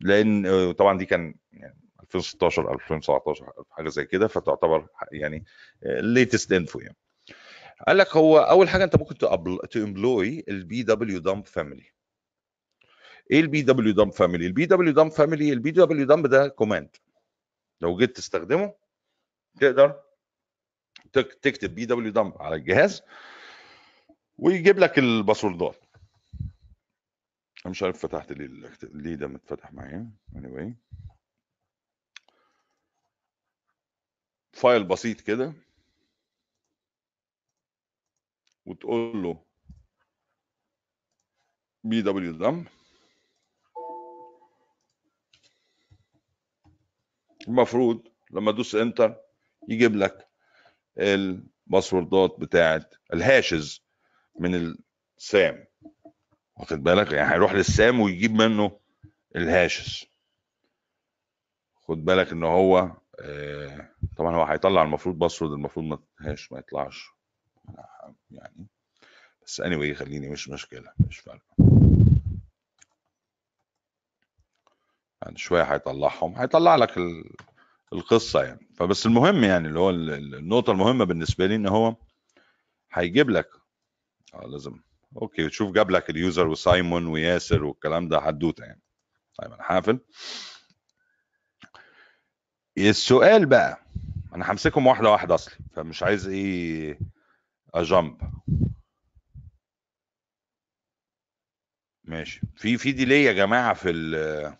لأن 0.00 0.72
طبعا 0.72 0.98
دي 0.98 1.04
كان 1.04 1.34
يعني 1.52 1.76
2016 2.02 2.74
2017 2.74 3.52
حاجة 3.70 3.88
زي 3.88 4.04
كده 4.04 4.28
فتعتبر 4.28 4.86
يعني 5.12 5.44
ليتست 5.82 6.52
انفو 6.52 6.78
يعني. 6.78 6.96
قال 7.86 7.96
لك 7.98 8.16
هو 8.16 8.38
أول 8.38 8.68
حاجة 8.68 8.84
أنت 8.84 8.96
ممكن 8.96 9.14
تامبلوي 9.70 10.44
البي 10.48 10.82
دبليو 10.82 11.18
دمب 11.20 11.46
فاميلي 11.46 11.84
إيه 13.30 13.40
البي 13.40 13.62
دبليو 13.62 13.92
دمب 13.92 14.12
فاميلي 14.12 14.46
البي 14.46 14.66
دبليو 14.66 14.92
دمب 14.92 15.12
فاميلي 15.12 15.52
البي 15.52 15.70
دبليو 15.70 16.06
دمب 16.06 16.26
ده 16.26 16.48
كوماند 16.48 16.96
لو 17.80 17.96
جيت 17.96 18.16
تستخدمه 18.16 18.74
تقدر 19.60 20.00
تك- 21.12 21.34
تكتب 21.42 21.74
بي 21.74 21.86
دبليو 21.86 22.12
دمب 22.12 22.42
على 22.42 22.54
الجهاز 22.56 23.02
ويجيب 24.40 24.78
لك 24.78 24.98
الباسوردات 24.98 25.84
أنا 27.66 27.70
مش 27.70 27.82
عارف 27.82 28.06
فتحت 28.06 28.32
ليه 28.32 28.70
ليه 28.82 29.14
ده 29.14 29.26
متفتح 29.26 29.72
معايا؟ 29.72 30.10
anyway. 30.34 30.72
فايل 34.52 34.84
بسيط 34.84 35.20
كده. 35.20 35.52
وتقول 38.66 39.22
له 39.22 39.44
بي 41.84 42.02
دبليو 42.02 42.32
دمب 42.32 42.66
المفروض 47.48 48.08
لما 48.30 48.52
تدوس 48.52 48.74
انتر 48.74 49.16
يجيب 49.68 49.96
لك 49.96 50.28
الباسوردات 50.98 52.36
بتاعت 52.40 52.94
الهاشز. 53.12 53.89
من 54.38 54.74
السام 55.18 55.64
واخد 56.56 56.82
بالك؟ 56.82 57.12
يعني 57.12 57.32
هيروح 57.32 57.52
للسام 57.52 58.00
ويجيب 58.00 58.32
منه 58.32 58.78
الهاشز 59.36 60.04
خد 61.76 62.04
بالك 62.04 62.32
ان 62.32 62.42
هو 62.44 62.92
آه، 63.20 63.88
طبعا 64.16 64.36
هو 64.36 64.44
هيطلع 64.44 64.82
المفروض 64.82 65.18
باسورد 65.18 65.52
المفروض 65.52 65.86
ما 65.86 65.98
هاش 66.20 66.52
ما 66.52 66.58
يطلعش. 66.58 67.08
يعني. 68.30 68.66
بس 69.46 69.60
anyway 69.62 69.92
خليني 69.98 70.28
مش 70.28 70.48
مشكلة 70.48 70.92
مش 71.08 71.18
فارقة. 71.18 71.44
يعني 75.22 75.38
شوية 75.38 75.62
هيطلعهم. 75.62 76.34
هيطلع 76.36 76.76
لك 76.76 76.98
ال- 76.98 77.30
القصة 77.92 78.42
يعني. 78.42 78.68
فبس 78.76 79.06
المهم 79.06 79.44
يعني 79.44 79.68
اللي 79.68 79.78
هو 79.78 79.90
ال- 79.90 80.10
ال- 80.10 80.34
النقطة 80.34 80.70
المهمة 80.70 81.04
بالنسبة 81.04 81.46
لي 81.46 81.54
إن 81.56 81.66
هو 81.66 81.96
هيجيب 82.92 83.30
لك 83.30 83.48
آه 84.34 84.46
لازم. 84.46 84.80
okay 85.22 85.48
تشوف 85.48 85.72
جاب 85.72 85.90
لك 85.90 86.10
ال 86.10 86.18
user 86.18 86.48
وسايمون 86.48 87.06
وياسر 87.06 87.64
والكلام 87.64 88.08
ده 88.08 88.20
حدوتة 88.20 88.64
يعني. 88.64 88.82
طيب 89.38 89.52
أنا 89.52 89.62
هقفل 89.66 90.00
السؤال 92.78 93.46
بقى 93.46 93.86
أنا 94.34 94.52
همسكهم 94.52 94.86
واحدة 94.86 95.10
واحدة 95.10 95.34
أصلي 95.34 95.54
فمش 95.76 96.02
عايز 96.02 96.28
إيه 96.28 96.98
اجامب 97.74 98.20
ماشي. 102.04 102.40
في 102.56 102.78
في 102.78 102.92
delay 102.92 103.24
يا 103.24 103.32
جماعة 103.32 103.74
في 103.74 103.90
ال 103.90 104.56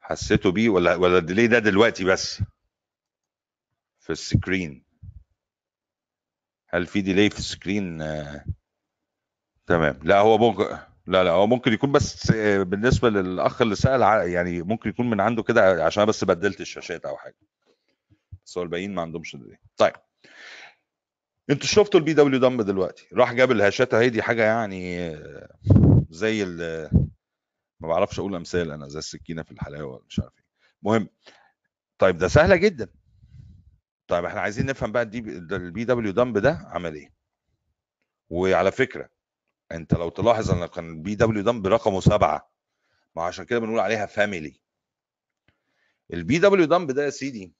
حسيتوا 0.00 0.50
بيه 0.50 0.68
ولا 0.68 0.94
ولا 0.96 1.18
ال 1.18 1.23
delay 1.23 1.46
ده 1.46 1.58
دلوقتي 1.58 2.04
بس؟ 2.04 2.42
في 4.00 4.10
ال 4.10 4.19
screen. 4.19 4.85
هل 6.76 6.86
في 6.86 7.00
delay 7.00 7.30
في 7.30 7.38
ال 7.38 7.47
screen 7.47 8.02
آه، 8.02 8.44
تمام. 9.66 9.98
لا 10.02 10.18
هو 10.18 10.38
ممكن 10.38 10.64
لا 11.06 11.24
لا 11.24 11.30
هو 11.30 11.46
ممكن 11.46 11.72
يكون 11.72 11.92
بس 11.92 12.30
آه، 12.30 12.62
بالنسبة 12.62 13.10
للأخ 13.10 13.62
اللي 13.62 13.74
سأل 13.74 14.30
يعني 14.30 14.62
ممكن 14.62 14.90
يكون 14.90 15.10
من 15.10 15.20
عنده 15.20 15.42
كده 15.42 15.84
عشان 15.84 16.04
بس 16.04 16.24
بدلت 16.24 16.60
الشاشات 16.60 17.04
أو 17.04 17.16
حاجة. 17.16 17.36
بس 18.44 18.58
هو 18.58 18.64
الباقيين 18.64 18.94
ما 18.94 19.02
عندهمش 19.02 19.36
delay 19.36 19.58
طيب. 19.76 19.92
أنتوا 21.50 21.68
شفتوا 21.68 22.00
ال 22.00 22.14
pwdump 22.14 22.62
دلوقتي؟ 22.62 23.08
راح 23.12 23.32
جاب 23.32 23.52
ال 23.52 23.59
hashات 23.59 23.94
أهي 23.94 24.10
دي 24.10 24.22
حاجة 24.22 24.42
يعني 24.42 25.08
آه، 25.08 25.48
زي 26.10 26.42
ال 26.42 26.90
ما 27.80 27.88
بعرفش 27.88 28.18
أقول 28.18 28.34
أمثال 28.34 28.70
أنا 28.70 28.88
زي 28.88 28.98
السكينة 28.98 29.42
في 29.42 29.52
الحلاوة 29.52 30.02
مش 30.08 30.20
عارف 30.20 30.32
إيه. 30.38 30.44
المهم 30.82 31.08
طيب 31.98 32.18
ده 32.18 32.28
سهلة 32.28 32.56
جدا. 32.56 32.88
طيب 34.08 34.24
إحنا 34.24 34.40
عايزين 34.40 34.66
نفهم 34.66 34.92
بقى 34.92 35.02
الدي 35.02 35.18
ال 35.18 35.84
pwdump 35.84 36.38
ده 36.38 36.58
عمل 36.70 36.94
إيه؟ 36.94 37.12
وعلى 38.30 38.72
فكرة 38.72 39.08
أنت 39.72 39.94
لو 39.94 40.08
تلاحظ 40.08 40.50
إن 40.50 40.66
كان 40.66 40.90
ال 40.90 41.14
pwdump 41.14 41.66
رقمه 41.66 42.00
سبعة 42.00 42.50
ما 43.16 43.22
عشان 43.22 43.44
كده 43.44 43.58
بنقول 43.58 43.78
عليها 43.80 44.06
family 44.06 44.60
ال 46.12 46.38
pwdump 46.38 46.90
ده 46.90 47.04
يا 47.04 47.10
سيدي 47.10 47.52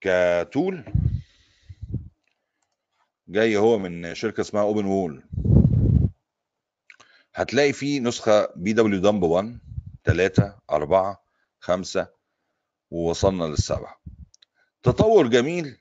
ك 0.00 0.17
tool 0.17 0.84
جاي 3.28 3.56
هو 3.56 3.78
من 3.78 4.14
شركة 4.14 4.40
اسمها 4.40 4.62
Openwall 4.62 5.22
هتلاقي 7.34 7.72
فيه 7.72 8.00
نسخة 8.00 8.48
pwdump 8.56 9.22
1 9.22 9.58
3 10.04 10.58
4 10.70 11.23
5 11.64 12.08
ووصلنا 12.90 13.44
للسبعة. 13.44 14.00
تطور 14.82 15.26
جميل 15.28 15.78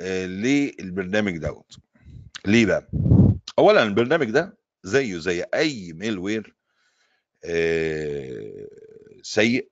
آه، 0.00 0.26
للبرنامج 0.26 1.38
دوت. 1.38 1.78
ليه 2.46 2.66
بقى؟ 2.66 2.90
اولا 3.58 3.82
البرنامج 3.82 4.30
ده 4.30 4.58
زيه 4.82 5.18
زي 5.18 5.42
أي 5.54 5.92
malware 5.92 6.56
آه، 7.44 8.68
سيء 9.22 9.70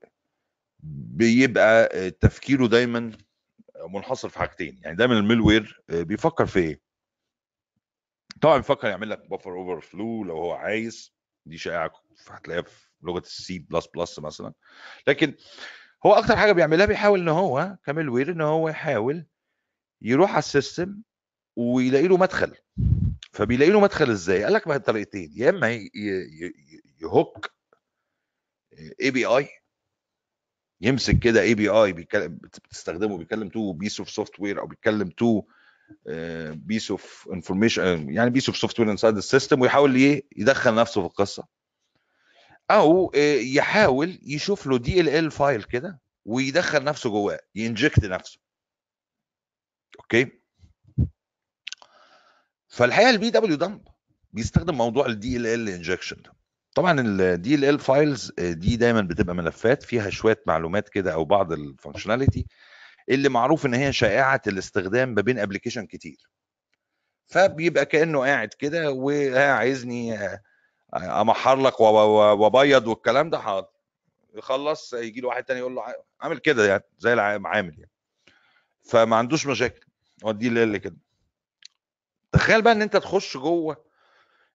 بيبقى 0.80 1.88
آه، 1.92 2.08
تفكيره 2.08 2.66
دايما 2.66 3.12
منحصر 3.88 4.28
في 4.28 4.38
حاجتين. 4.38 4.78
يعني 4.82 4.96
دايما 4.96 5.18
ال 5.18 5.40
malware 5.40 5.82
بيفكر 5.88 6.46
في 6.46 6.58
إيه؟ 6.58 6.80
طبعا 8.42 8.56
بيفكر 8.56 8.88
يعمل 8.88 9.10
لك 9.10 9.30
buffer 9.30 9.50
overflow 9.52 10.24
لو 10.24 10.36
هو 10.36 10.52
عايز 10.52 11.12
دي 11.46 11.58
شائعة 11.58 11.92
هتلاقيها 12.28 12.62
في 12.62 12.85
لغة 13.02 13.18
السي 13.18 13.58
بلس 13.58 13.86
بلس 13.86 14.18
مثلا. 14.18 14.52
لكن 15.06 15.34
هو 16.06 16.12
أكتر 16.12 16.36
حاجة 16.36 16.52
بيعملها 16.52 16.86
بيحاول 16.86 17.20
إن 17.20 17.28
هو 17.28 17.76
ك 17.84 18.08
malware 18.08 18.32
إن 18.32 18.40
هو 18.40 18.68
يحاول 18.68 19.26
يروح 20.02 20.30
على 20.30 20.38
ال 20.38 20.48
system 20.48 21.02
ويلاقي 21.56 22.08
له 22.08 22.16
مدخل. 22.16 22.54
فبيلاقي 23.32 23.70
له 23.70 23.80
مدخل 23.80 24.10
إزاي؟ 24.10 24.44
قال 24.44 24.52
لك 24.52 24.68
بقى 24.68 24.78
طريقتين 24.78 25.32
يا 25.36 25.50
إما 25.50 25.88
ي 27.02 27.12
hook 27.12 27.50
API 29.02 29.48
يمسك 30.80 31.18
كده 31.18 31.40
API 31.40 31.92
بتستخدمه 31.92 33.18
بيتكلم 33.18 33.48
to 33.48 33.72
piece 33.72 34.00
of 34.00 34.10
software 34.10 34.60
أو 34.60 34.66
بيتكلم 34.66 35.08
to 35.08 35.42
piece 36.54 36.90
of 36.90 37.28
information 37.32 38.10
يعني 38.10 38.30
piece 38.30 38.48
of 38.48 38.56
software 38.56 38.80
inside 38.80 38.90
ال 38.90 39.16
system 39.16 39.60
ويحاول 39.60 39.94
إيه 39.94 40.24
يدخل 40.36 40.74
نفسه 40.74 41.00
في 41.00 41.06
القصة. 41.06 41.46
أو 42.70 43.12
آه، 43.14 43.34
يحاول 43.34 44.18
يشوف 44.22 44.66
له 44.66 44.78
DLL 44.78 45.30
file 45.30 45.62
كده 45.62 46.00
ويدخل 46.24 46.84
نفسه 46.84 47.10
جواه 47.10 47.40
ي 47.54 47.62
inject 47.62 48.04
نفسه. 48.04 48.38
okay؟ 50.00 50.40
فالحقيقة 52.68 53.10
ال 53.10 53.30
pwdump 53.30 53.88
بيستخدم 54.32 54.74
موضوع 54.74 55.06
ال 55.06 55.46
DLL 55.46 55.68
injection 55.68 56.16
ده. 56.22 56.32
طبعا 56.74 57.00
ال 57.00 57.64
DLL 57.64 57.78
files 57.78 58.32
دي 58.38 58.76
دايما 58.76 59.00
بتبقى 59.00 59.34
ملفات 59.34 59.82
فيها 59.82 60.10
شوية 60.10 60.42
معلومات 60.46 60.88
كده 60.88 61.12
أو 61.12 61.24
بعض 61.24 61.52
ال 61.52 61.59
functionality 61.59 62.46
اللي 63.08 63.28
معروف 63.28 63.66
إن 63.66 63.74
هي 63.74 63.92
شائعة 63.92 64.42
الاستخدام 64.46 65.08
ما 65.08 65.22
بين 65.22 65.38
application 65.38 65.86
كتير. 65.86 66.30
فبيبقى 67.26 67.86
كأنه 67.86 68.20
قاعد 68.20 68.48
كده 68.48 68.90
وعايزني 68.90 70.18
امحر 70.96 71.56
لك 71.62 71.80
وابيض 71.80 72.86
والكلام 72.86 73.30
ده 73.30 73.38
حاضر. 73.38 73.68
يخلص 74.34 74.92
يجي 74.94 75.20
له 75.20 75.28
واحد 75.28 75.44
تاني 75.44 75.60
يقول 75.60 75.74
له 75.74 75.82
عامل 76.20 76.38
كده 76.38 76.66
يعني 76.68 76.82
زي 76.98 77.12
العامل 77.12 77.78
يعني. 77.78 77.90
فما 78.82 79.16
عندوش 79.16 79.46
مشاكل. 79.46 79.86
هو 80.24 80.32
دي 80.32 80.48
اللي 80.48 80.78
كده. 80.78 80.96
تخيل 82.32 82.62
بقى 82.62 82.72
إن 82.72 82.82
أنت 82.82 82.96
تخش 82.96 83.36
جوه 83.36 83.84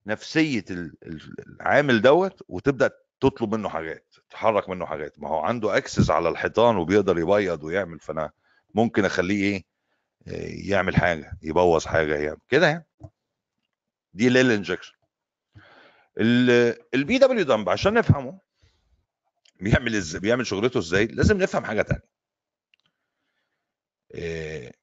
نفسية 0.05 0.65
ال- 0.69 0.95
ال- 1.03 1.36
العامل 1.48 2.01
دوت 2.01 2.41
وتبدأ 2.48 2.91
تطلب 3.19 3.55
منه 3.55 3.69
حاجات 3.69 4.15
تحرك 4.29 4.69
منه 4.69 4.86
حاجات. 4.86 5.19
ما 5.19 5.29
هو 5.29 5.39
عنده 5.39 5.77
access 5.77 6.10
على 6.10 6.29
الحيطان 6.29 6.77
وبيقدر 6.77 7.17
يبيض 7.19 7.63
ويعمل 7.63 8.00
فأنا 8.00 8.31
ممكن 8.75 9.05
أخليه 9.05 9.43
إيه 9.43 9.63
آه، 10.27 10.69
يعمل 10.71 10.95
حاجة 10.95 11.38
يبوظ 11.41 11.86
حاجة 11.86 12.15
يعمل 12.15 12.38
كده 12.50 12.67
يعني. 12.67 12.88
DLL 14.13 14.51
injection 14.51 14.93
ال 16.17 17.17
pwdump 17.17 17.70
عشان 17.70 17.94
نفهمه 17.94 18.39
بيعمل 19.60 19.96
إزاي 19.96 20.22
بيعمل 20.22 20.48
شغلته 20.48 20.77
إزاي 20.77 21.06
لازم 21.06 21.38
نفهم 21.38 21.65
حاجة 21.65 21.82
تانية. 21.82 22.03
آه، 24.15 24.74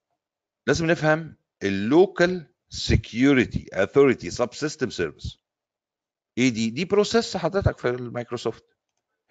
لازم 0.66 0.86
نفهم 0.86 1.36
ال 1.62 2.46
local 2.68 3.66
security 3.72 4.30
authority 4.30 4.54
subsystem 4.54 4.90
service 4.90 5.38
إيه 6.38 6.48
دي؟ 6.48 6.70
دي 6.70 6.84
process 6.84 7.36
حضرتك 7.36 7.78
في 7.78 7.88
المايكروسوفت 7.90 8.64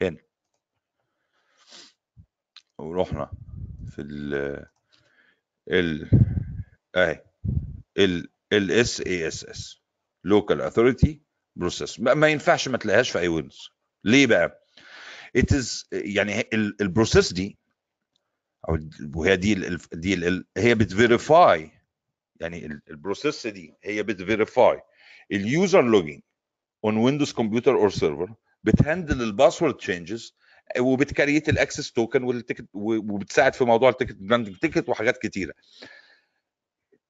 هنا. 0.01 0.17
ورحنا 2.77 3.31
في 3.91 4.01
ال 4.01 4.33
ال 5.71 6.09
أهي 6.95 7.23
ال 7.97 8.29
LSASS 8.53 9.81
local 10.23 10.61
authority 10.61 11.21
process 11.57 11.99
ما 11.99 12.27
ينفعش 12.27 12.67
ما 12.67 12.77
تلاقيهاش 12.77 13.09
في 13.09 13.19
أي 13.19 13.27
Windows 13.27 13.69
ليه 14.03 14.27
بقى؟ 14.27 14.63
it 15.37 15.55
is 15.55 15.85
يعني 15.91 16.49
ال 16.53 16.63
process 16.63 17.33
دي 17.33 17.57
أو 18.69 18.79
وهي 19.15 19.35
دي 19.35 19.53
ال 19.53 19.77
دي 19.93 20.13
ال 20.13 20.45
هي 20.57 20.75
بت 20.75 20.99
verify 20.99 21.71
يعني 22.41 22.79
ال 22.89 22.96
process 22.96 23.47
دي 23.47 23.73
هي 23.83 24.03
بتفيريفاي 24.03 24.81
اليوزر 25.31 25.81
لوجين 25.81 26.23
اون 26.85 26.97
ويندوز 26.97 27.33
كمبيوتر 27.33 27.75
اور 27.75 27.89
سيرفر 27.89 28.33
بتهندل 28.63 29.21
الباسورد 29.21 29.73
تشينجز 29.77 30.35
وبتكريت 30.79 31.49
الاكسس 31.49 31.91
توكن 31.91 32.23
والتيكت 32.23 32.65
وبتساعد 32.73 33.53
في 33.55 33.63
موضوع 33.63 33.89
ال 33.89 33.93
ticket 33.93 34.15
granting 34.15 34.57
ticket 34.57 34.89
وحاجات 34.89 35.17
كتيرة. 35.17 35.53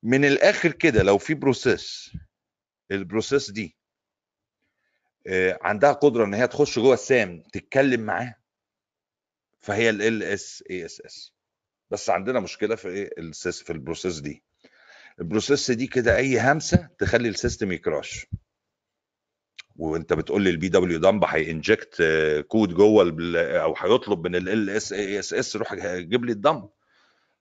من 0.04 0.26
الآخر 0.26 0.72
كده 0.72 1.04
لو 1.04 1.18
في 1.18 1.34
process 1.34 2.12
ال 2.92 2.99
process 2.99 3.52
دي 3.52 3.77
عندها 5.62 5.92
قدرة 5.92 6.26
إن 6.26 6.34
هي 6.34 6.48
تخش 6.48 6.80
جوه 6.80 6.94
السام 6.94 7.44
تتكلم 7.54 8.02
معاه. 8.02 8.36
فهي 9.60 9.90
ال 9.90 10.24
LSASS 10.24 11.34
بس 11.92 12.10
عندنا 12.10 12.40
مشكلة 12.40 12.76
في 12.76 12.88
إيه؟ 12.90 13.32
في 13.52 13.70
ال 13.70 13.76
process 13.76 14.20
دي. 14.20 14.44
ال 15.20 15.26
process 15.26 15.72
دي 15.72 15.88
كده 15.88 16.18
أي 16.18 16.40
همسة 16.40 16.90
تخلي 17.00 17.30
ال 17.30 17.36
system 17.36 17.72
ي 17.72 17.80
crash. 17.80 18.28
وأنت 19.76 20.14
بتقول 20.14 20.42
لي 20.42 20.50
ال 20.50 20.70
pwdump 20.70 21.00
هي 21.00 21.24
inject 21.28 22.04
code 22.48 22.74
جوه 22.74 23.16
أو 23.62 23.76
هيطلب 23.78 24.28
من 24.28 24.36
ال 24.36 24.70
LSASS 24.70 25.56
روح 25.56 25.74
جيب 25.74 26.26
لي 26.26 26.32
ال 26.32 26.38
dump. 26.38 26.70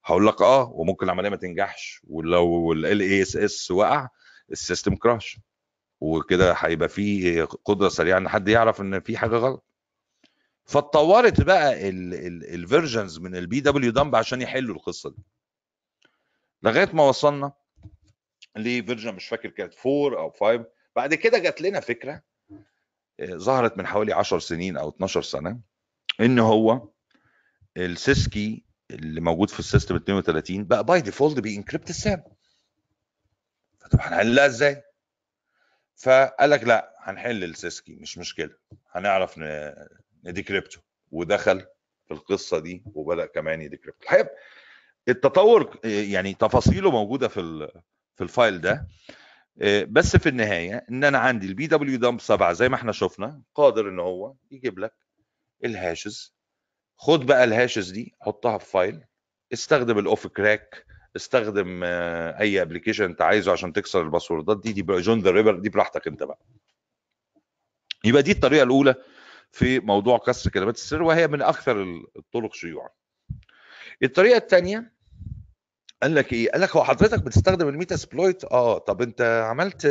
هقول 0.05 0.27
لك 0.27 0.43
آه 0.43 0.71
وممكن 0.73 1.07
العملية 1.07 1.29
ما 1.29 1.37
تنجحش. 1.37 2.01
ولو 2.05 2.73
ال 2.73 3.03
LSASS 3.03 3.71
وقع 3.71 4.09
ال 4.53 4.59
system 4.59 4.97
crash. 4.97 5.39
وكده 6.07 6.53
هيبقى 6.53 6.89
في 6.89 7.41
قدرة 7.43 7.89
سريعة 7.89 8.19
إن 8.19 8.29
حد 8.29 8.49
يعرف 8.49 8.81
إن 8.81 9.01
في 9.01 9.17
حاجة 9.19 9.37
غلط. 9.37 9.65
فاتطورت 10.65 11.41
بقى 11.41 11.89
ال 12.55 12.62
versions 12.62 13.19
من 13.19 13.37
ال 13.37 13.61
pwdump 13.61 14.15
عشان 14.17 14.43
يحلوا 14.43 14.75
القصة 14.75 15.11
دي. 15.11 15.23
لغاية 16.63 16.91
ما 16.93 17.03
وصلنا 17.03 17.53
ل 18.57 18.64
version 18.64 19.15
مش 19.15 19.29
فاكر 19.29 19.49
كانت 19.49 19.75
4 19.87 20.21
أو 20.21 20.31
5 20.31 20.65
بعد 20.97 21.15
كده 21.15 21.39
جات 21.39 21.63
لنا 21.63 21.81
فكرة 21.81 22.23
ظهرت 23.25 23.79
من 23.79 23.87
حوالي 23.87 24.13
10 24.13 24.39
سنين 24.39 24.77
أو 24.77 24.89
12 24.89 25.23
سنة 25.23 25.61
إن 26.21 26.39
هو 26.39 26.89
ال 27.77 27.89
SysKey 27.89 28.65
اللي 28.91 29.21
موجود 29.21 29.51
في 29.51 29.59
ال 29.61 29.66
system 29.66 29.95
32 29.97 30.65
بقى 30.65 30.85
by 30.85 31.01
default 31.01 31.39
بي 31.41 31.52
encrypt 31.52 31.91
ال 31.91 31.97
SAM. 31.97 32.23
طب 33.91 34.01
هنحلها 34.01 34.47
إزاي؟ 34.47 34.83
فقال 35.97 36.51
لك 36.51 36.65
لا 36.65 36.95
هنحل 37.01 37.45
ال 37.45 37.52
SysKey 37.52 37.97
مش 37.97 38.19
مشكلة 38.19 38.51
هنعرف 38.91 39.41
ن 40.25 40.30
decrypt 40.30 40.68
ه. 40.68 40.79
ودخل 41.13 41.61
في 42.09 42.15
القصة 42.15 42.59
دي 42.59 42.83
وبدأ 42.95 43.27
كمان 43.27 43.63
ي 43.63 43.68
decrypt 43.68 44.03
الحقيقة 44.03 44.31
التطور 45.09 45.79
يعني 45.85 46.35
تفاصيله 46.35 46.91
موجودة 46.91 47.29
في 47.29 47.69
في 48.17 48.25
ال 48.25 48.32
file 48.32 48.61
ده. 48.61 48.87
بس 49.89 50.17
في 50.17 50.29
النهاية 50.29 50.87
إن 50.91 51.05
أنا 51.05 51.19
عندي 51.19 51.47
ال 51.47 51.67
pwdump 51.67 52.21
7 52.21 52.53
زي 52.53 52.69
ما 52.69 52.75
إحنا 52.77 52.93
شفنا 52.93 53.43
قادر 53.55 53.89
إن 53.89 53.99
هو 53.99 54.35
يجيب 54.51 54.79
لك 54.79 54.95
الهاشز. 55.65 56.35
خد 56.97 57.27
بقى 57.27 57.45
الهاشز 57.45 57.91
دي 57.91 58.15
حطها 58.21 58.59
في 58.59 58.67
فايل 58.71 59.05
استخدم 59.53 59.99
الأوف 59.99 60.27
كراك 60.27 60.87
استخدم 61.17 61.81
أي 61.85 62.63
ابلكيشن 62.63 63.05
أنت 63.05 63.23
عايزه 63.23 63.53
عشان 63.53 63.73
تكسر 63.73 64.03
الباسوردات 64.03 64.61
دي 64.63 64.73
دي 64.73 64.83
جون 64.83 65.21
ذا 65.21 65.31
ريبر 65.31 65.59
دي 65.59 65.69
براحتك 65.69 66.07
أنت 66.07 66.23
بقى. 66.23 66.39
يبقى 68.05 68.23
دي 68.23 68.33
الطريقة 68.33 68.63
الأولى 68.63 68.95
في 69.53 69.81
موضوع 69.81 70.19
كسر 70.19 70.51
كلمات 70.51 70.75
السر 70.75 71.03
وهي 71.03 71.29
من 71.29 71.43
أكثر 71.43 71.83
الطرق 72.17 72.55
شيوعا. 72.55 72.89
الطريقة 74.03 74.37
الثانية 74.37 74.93
قال 76.03 76.15
لك 76.15 76.33
إيه؟ 76.33 76.51
قال 76.51 76.61
لك 76.61 76.77
هو 76.77 76.85
حضرتك 76.85 77.23
بتستخدم 77.23 77.69
الميتا 77.69 77.97
سبلويت 77.97 78.45
آه 78.45 78.79
طب 78.79 79.03
أنت 79.03 79.45
عملت 79.51 79.87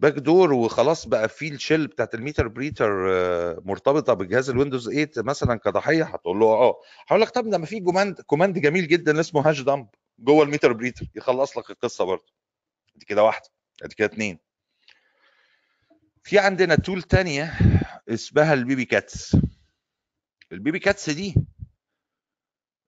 باك 0.00 0.12
دور 0.12 0.52
وخلاص 0.52 1.06
بقى 1.06 1.28
في 1.28 1.48
الشيل 1.48 1.86
بتاعت 1.86 2.14
الميتر 2.14 2.48
بريتر 2.48 2.90
مرتبطة 3.64 4.14
بجهاز 4.14 4.50
الويندوز 4.50 4.84
8 4.90 5.08
مثلا 5.16 5.56
كضحيه 5.58 6.04
هتقول 6.04 6.38
له 6.40 6.46
آه 6.46 6.74
هقول 7.08 7.20
لك 7.22 7.30
طب 7.30 7.50
ده 7.50 7.58
ما 7.58 7.66
في 7.66 7.80
كوماند 7.80 8.20
كوماند 8.20 8.58
جميل 8.58 8.88
جدا 8.88 9.20
اسمه 9.20 9.48
هاش 9.48 9.60
دمب 9.60 9.86
جوه 10.18 10.44
الميتر 10.44 10.72
بريتر 10.72 11.06
يخلص 11.14 11.58
لك 11.58 11.70
القصة 11.70 12.04
برضه. 12.04 12.32
دي 12.94 13.04
كده 13.04 13.24
واحدة 13.24 13.48
دي 13.84 13.94
كده 13.94 14.06
اثنين 14.06 14.38
في 16.24 16.38
عندنا 16.38 16.74
تول 16.74 17.02
تانية 17.02 17.58
اسمها 18.08 18.54
البيبي 18.54 18.84
كاتس 18.84 19.36
البيبي 20.52 20.78
كاتس 20.78 21.10
دي 21.10 21.34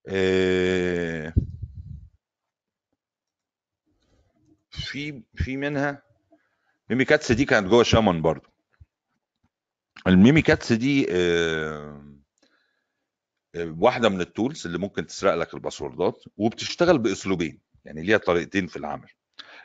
آه 0.08 1.34
في 4.70 5.22
في 5.34 5.56
منها 5.56 6.02
ميمي 6.90 7.04
كاتس 7.04 7.32
دي 7.32 7.44
كانت 7.44 7.66
جوه 7.68 7.82
شامون 7.82 8.22
برضو 8.22 8.48
الميمي 10.06 10.42
كاتس 10.42 10.72
دي 10.72 11.06
آه 11.10 12.13
واحدة 13.56 14.08
من 14.08 14.20
التولز 14.20 14.66
اللي 14.66 14.78
ممكن 14.78 15.06
تسرق 15.06 15.34
لك 15.34 15.54
الباسوردات 15.54 16.24
وبتشتغل 16.36 16.98
بأسلوبين 16.98 17.60
يعني 17.84 18.02
ليها 18.02 18.18
طريقتين 18.18 18.66
في 18.66 18.76
العمل. 18.76 19.08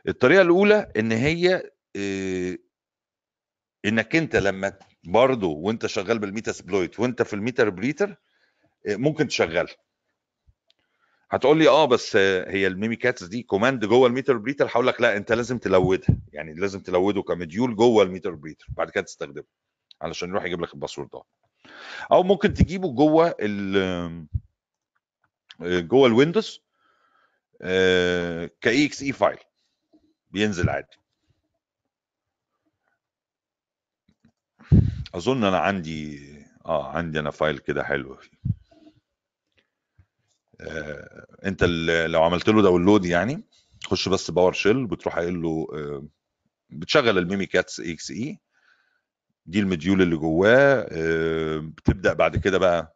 الطريقة 0.07 0.41
الأولى 0.41 0.91
إن 0.97 1.11
هي 1.11 1.71
آه 1.95 2.57
إنك 3.85 4.15
أنت 4.15 4.35
لما 4.35 4.73
برضه 5.03 5.47
وأنت 5.47 5.85
شغال 5.85 6.19
بالميتا 6.19 6.51
سبلويت 6.51 6.99
وأنت 6.99 7.21
في 7.21 7.33
الميتر 7.33 7.69
بريتر 7.69 8.15
ممكن 8.87 9.27
تشغلها 9.27 9.75
هتقول 11.31 11.57
لي 11.57 11.67
آه 11.67 11.85
بس 11.85 12.15
هي 12.15 12.67
الميمي 12.67 12.95
كاتس 12.95 13.23
دي 13.23 13.43
كوماند 13.43 13.85
جوه 13.85 14.07
الميتر 14.07 14.37
بريتر 14.37 14.67
هقول 14.67 14.87
لك 14.87 15.01
لا 15.01 15.17
أنت 15.17 15.31
لازم 15.31 15.57
تلودها. 15.57 16.17
يعني 16.33 16.53
لازم 16.53 16.79
تلوده 16.79 17.21
كمديول 17.21 17.75
جوه 17.75 18.03
الميتر 18.03 18.31
بريتر 18.31 18.65
بعد 18.69 18.89
كده 18.89 19.03
تستخدمه 19.03 19.43
علشان 20.01 20.29
يروح 20.29 20.45
يجيب 20.45 20.61
لك 20.61 20.73
الباسوردات. 20.73 21.25
أو 22.11 22.23
ممكن 22.23 22.53
تجيبه 22.53 22.93
جوه 22.93 23.35
ال 23.39 24.27
جوه 25.87 26.07
الويندوز 26.07 26.61
كاي 28.61 28.85
إكس 28.85 29.01
إي 29.01 29.11
فايل. 29.11 29.37
بينزل 30.31 30.69
عادي. 30.69 30.97
أظن 35.15 35.43
أنا 35.43 35.59
عندي 35.59 36.19
آه 36.65 36.87
عندي 36.91 37.19
أنا 37.19 37.31
فايل 37.31 37.57
كده 37.57 37.83
حلو 37.83 38.15
فيه. 38.15 38.37
آه 40.61 41.25
أنت 41.45 41.63
لو 42.07 42.23
عملت 42.23 42.49
له 42.49 42.61
داونلود 42.61 43.05
يعني 43.05 43.43
خش 43.85 44.09
بس 44.09 44.31
باور 44.31 44.53
شيل 44.53 44.87
بتروح 44.87 45.15
قايل 45.15 45.41
له 45.41 45.67
آه 45.73 46.07
بتشغل 46.69 47.17
الميمي 47.17 47.45
كاتس 47.45 47.79
إكس 47.79 48.11
إي 48.11 48.39
دي 49.49 49.59
المديول 49.59 50.01
اللي 50.01 50.15
جواه 50.17 50.87
آه 50.91 51.57
بتبدأ 51.57 52.13
بعد 52.13 52.37
كده 52.37 52.57
بقى 52.57 52.95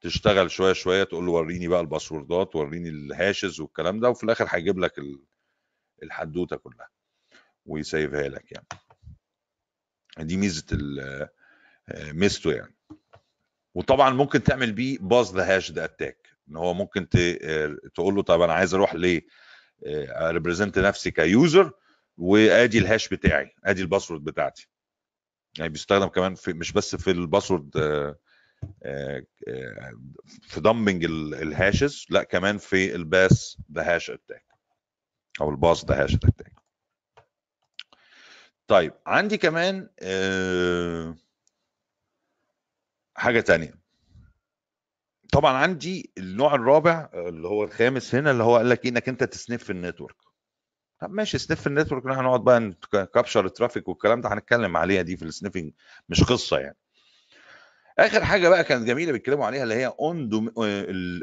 تشتغل 0.00 0.50
شوية 0.50 0.72
شوية 0.72 1.04
تقول 1.04 1.26
له 1.26 1.32
وريني 1.32 1.68
بقى 1.68 1.80
الباسوردات 1.80 2.56
وريني 2.56 2.88
الهاشز 2.88 3.60
والكلام 3.60 4.00
ده 4.00 4.10
وفي 4.10 4.24
الآخر 4.24 4.46
هيجيب 4.48 4.78
لك 4.78 4.94
الحدوتة 6.02 6.56
كلها 6.56 6.88
ويسيفها 7.66 8.28
لك 8.28 8.52
يعني. 8.52 8.66
دي 10.18 10.36
ميزة 10.36 10.66
ميزته 12.12 12.52
يعني. 12.52 12.74
وطبعا 13.74 14.10
ممكن 14.10 14.42
تعمل 14.42 14.72
بيه 14.72 14.98
باز 15.00 15.34
ذا 15.34 15.56
هاش 15.56 15.70
ده 15.70 15.84
اتاك 15.84 16.28
إن 16.48 16.56
هو 16.56 16.74
ممكن 16.74 17.08
تقول 17.94 18.14
له 18.14 18.22
طب 18.22 18.40
أنا 18.40 18.52
عايز 18.52 18.74
أروح 18.74 18.94
ل 18.94 19.20
ريبريزنت 20.22 20.78
نفسي 20.78 21.10
كيوزر 21.10 21.72
وآدي 22.18 22.78
الهاش 22.78 23.08
بتاعي 23.08 23.54
آدي 23.64 23.82
الباسورد 23.82 24.24
بتاعتي. 24.24 24.68
يعني 25.58 25.70
بيستخدم 25.70 26.06
كمان 26.06 26.34
في 26.34 26.52
مش 26.52 26.72
بس 26.72 26.96
في 26.96 27.10
الباسورد 27.10 27.70
في 30.42 30.60
دمبنج 30.60 31.04
الهاشز 31.04 32.06
لا 32.10 32.22
كمان 32.22 32.58
في 32.58 32.94
الباس 32.94 33.58
ذا 33.72 33.94
هاش 33.94 34.10
اتاك 34.10 34.44
أو 35.40 35.50
الباس 35.50 35.84
ذا 35.84 36.04
هاش 36.04 36.14
اتاك 36.14 36.52
طيب 38.66 38.92
عندي 39.06 39.36
كمان 39.36 39.88
حاجة 43.14 43.40
تانية. 43.40 43.74
طبعا 45.32 45.52
عندي 45.52 46.12
النوع 46.18 46.54
الرابع 46.54 47.10
اللي 47.14 47.48
هو 47.48 47.64
الخامس 47.64 48.14
هنا 48.14 48.30
اللي 48.30 48.42
هو 48.42 48.56
قال 48.56 48.68
لك 48.68 48.86
إنك 48.86 49.08
أنت 49.08 49.24
تسنيف 49.24 49.64
في 49.64 49.70
النتورك. 49.70 50.16
طب 51.00 51.10
ماشي 51.10 51.38
سنيف 51.38 51.60
في 51.60 51.66
النتورك 51.66 52.06
هنقعد 52.06 52.44
بقى 52.44 52.60
نكابشر 52.94 53.46
الترافيك 53.46 53.88
والكلام 53.88 54.20
ده 54.20 54.32
هنتكلم 54.32 54.76
عليها 54.76 55.02
دي 55.02 55.16
في 55.16 55.24
السنيفنج 55.24 55.72
مش 56.08 56.24
قصة 56.24 56.58
يعني. 56.58 56.76
آخر 57.98 58.24
حاجة 58.24 58.48
بقى 58.48 58.64
كانت 58.64 58.86
جميلة 58.86 59.12
بيتكلموا 59.12 59.46
عليها 59.46 59.62
اللي 59.62 59.74
هي 59.74 59.86
اون 60.00 60.28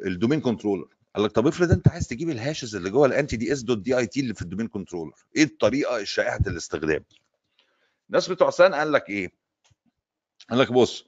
الدومين 0.05 0.41
كنترولر 0.41 0.87
قال 1.15 1.25
لك 1.25 1.31
طب 1.31 1.47
افرض 1.47 1.71
انت 1.71 1.87
عايز 1.87 2.07
تجيب 2.07 2.29
الهاشز 2.29 2.75
اللي 2.75 2.89
جوه 2.89 3.07
الانتي 3.07 3.37
دي 3.37 3.53
اس 3.53 3.61
دوت 3.61 3.77
دي 3.77 3.97
اي 3.97 4.07
تي 4.07 4.19
اللي 4.19 4.33
في 4.33 4.41
الدومين 4.41 4.67
كنترولر 4.67 5.13
إيه 5.35 5.43
الطريقة 5.43 5.97
الشائعه 5.97 6.39
الاستخدام؟ 6.47 7.03
الناس 8.09 8.29
بتوع 8.29 8.49
سان 8.49 8.73
قال 8.75 8.91
لك 8.91 9.09
إيه؟ 9.09 9.31
قال 10.49 10.59
لك 10.59 10.71
بص 10.71 11.05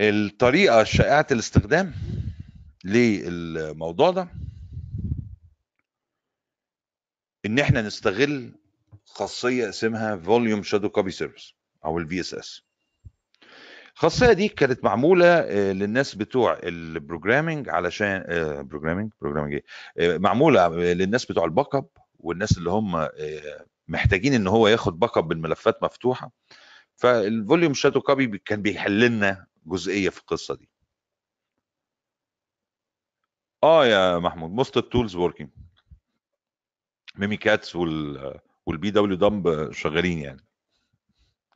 الطريقة 0.00 0.80
الشائعه 0.80 1.26
الاستخدام 1.30 1.94
للموضوع 2.84 4.10
ده 4.10 4.28
إن 7.46 7.58
إحنا 7.58 7.82
نستغل 7.82 8.52
خاصية 9.04 9.68
اسمها 9.68 10.16
فوليوم 10.16 10.62
شادو 10.62 10.88
كوبي 10.88 11.10
سيرفيس 11.10 11.54
أو 11.84 11.98
الفي 11.98 12.20
اس 12.20 12.34
اس 12.34 12.62
الخاصيه 13.94 14.32
دي 14.32 14.48
كانت 14.48 14.84
معمولة 14.84 15.26
آه، 15.26 15.72
للناس 15.72 16.14
بتوع 16.14 16.58
البروجرامينج 16.62 17.68
علشان 17.68 18.24
بروجرامينج 18.68 19.12
بروجرامينج 19.20 19.54
إيه؟ 19.54 20.14
آه، 20.14 20.18
معمولة 20.18 20.66
آه، 20.66 20.70
للناس 20.70 21.24
بتوع 21.26 21.44
الباك 21.44 21.74
اب 21.74 21.88
والناس 22.18 22.58
اللي 22.58 22.70
هم 22.70 23.08
محتاجين 23.88 24.34
إن 24.34 24.46
هو 24.46 24.68
ياخد 24.68 24.98
باك 24.98 25.18
اب 25.18 25.28
بالملفات 25.28 25.82
مفتوحة. 25.82 26.30
فالفوليوم 26.96 27.74
شادو 27.74 28.00
كوبي 28.00 28.38
كان 28.38 28.62
بيحل 28.62 29.00
لنا 29.06 29.46
جزئية 29.66 30.08
في 30.08 30.20
القصة 30.20 30.54
دي. 30.54 30.68
آه 33.64 33.86
يا 33.86 34.18
محمود 34.18 34.50
موست 34.50 34.76
التولز 34.76 35.16
وركينج 35.16 35.50
ميمي 37.16 37.36
كاتس 37.36 37.76
وال 37.76 38.40
والبي 38.66 38.90
دبليو 38.90 39.16
دمب 39.16 39.72
شغالين 39.72 40.18
يعني. 40.18 40.44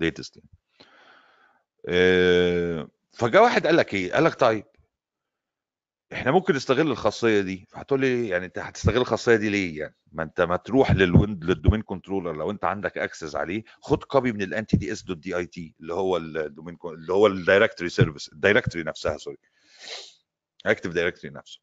ليتست 0.01 0.37
يعني. 0.37 0.49
آه، 1.89 2.89
فجاء 3.13 3.43
واحد 3.43 3.67
قال 3.67 3.77
لك 3.77 3.95
إيه؟ 3.95 4.13
قال 4.13 4.25
لك 4.25 4.35
طيب 4.35 4.65
إحنا 6.13 6.31
ممكن 6.31 6.55
نستغل 6.55 6.91
الخاصية 6.91 7.41
دي. 7.41 7.69
هتقول 7.75 8.01
لي 8.01 8.29
يعني 8.29 8.47
أنت 8.47 8.59
هتستغل 8.59 8.97
الخاصية 8.97 9.37
دي 9.37 9.49
ليه 9.49 9.79
يعني؟ 9.79 9.97
ما 10.13 10.23
أنت 10.23 10.41
ما 10.41 10.57
تروح 10.57 10.91
للويند 10.91 11.45
للدومين 11.45 11.83
كنترولر. 11.83 12.33
لو 12.33 12.51
أنت 12.51 12.65
عندك 12.65 12.99
اكسس 12.99 13.37
عليه 13.37 13.65
خد 13.81 14.05
كوبي 14.05 14.33
من 14.33 14.43
الانتي 14.43 14.77
دي 14.77 14.93
اس 14.93 15.03
دوت 15.03 15.17
دي 15.17 15.37
اي 15.37 15.47
تي 15.47 15.75
اللي 15.81 15.95
هو 15.95 16.17
الدومين 16.17 16.79
اللي 16.85 17.13
هو 17.13 17.27
الدايركتوري 17.27 17.91
سيرفيس 17.91 18.33
الدايركتوري 18.33 18.85
نفسها 18.85 19.19
سوري 19.19 19.37
اكتف 20.67 20.91
دايركتوري 20.91 21.35
نفسه. 21.35 21.61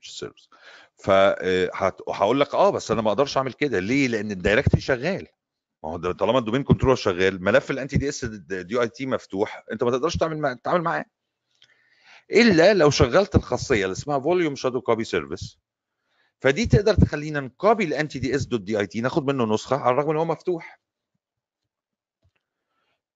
مش 0.00 0.08
السيرفيس 0.08 0.48
فهقول 0.96 2.40
لك 2.40 2.54
آه 2.54 2.70
بس 2.70 2.90
أنا 2.90 3.02
ما 3.02 3.08
أقدرش 3.08 3.36
أعمل 3.36 3.52
كده. 3.52 3.78
ليه؟ 3.78 4.08
لأن 4.08 4.30
الدايركتوري 4.30 4.80
شغال. 4.82 5.26
ما 5.84 5.90
هو 5.90 6.12
طالما 6.12 6.38
الدومين 6.38 6.62
كنترولر 6.62 6.94
شغال 6.96 7.44
ملف 7.44 7.70
الانتي 7.70 7.96
دي 7.98 8.08
اس 8.08 8.24
دي 8.24 8.80
آي 8.80 8.88
تي 8.88 9.06
مفتوح 9.06 9.64
أنت 9.72 9.84
ما 9.84 9.90
تقدرش 9.90 10.16
تعمل 10.16 10.58
تتعامل 10.58 10.82
معاه. 10.82 11.04
إلا 12.30 12.74
لو 12.74 12.90
شغلت 12.90 13.34
الخاصية 13.34 13.84
اللي 13.84 13.92
اسمها 13.92 14.20
فوليوم 14.20 14.56
شادو 14.56 14.80
كوبي 14.80 15.04
سيرفيس 15.04 15.58
فدي 16.40 16.66
تقدر 16.66 16.94
تخلينا 16.94 17.40
نكوبي 17.40 17.84
الانتي 17.84 18.18
دي 18.18 18.34
اس 18.34 18.44
دوت 18.46 18.60
دي 18.60 18.78
اي 18.78 18.86
تي 18.86 19.00
ناخد 19.00 19.26
منه 19.26 19.54
نسخة 19.54 19.76
على 19.76 19.92
الرغم 19.92 20.10
إن 20.10 20.16
هو 20.16 20.24
مفتوح. 20.24 20.80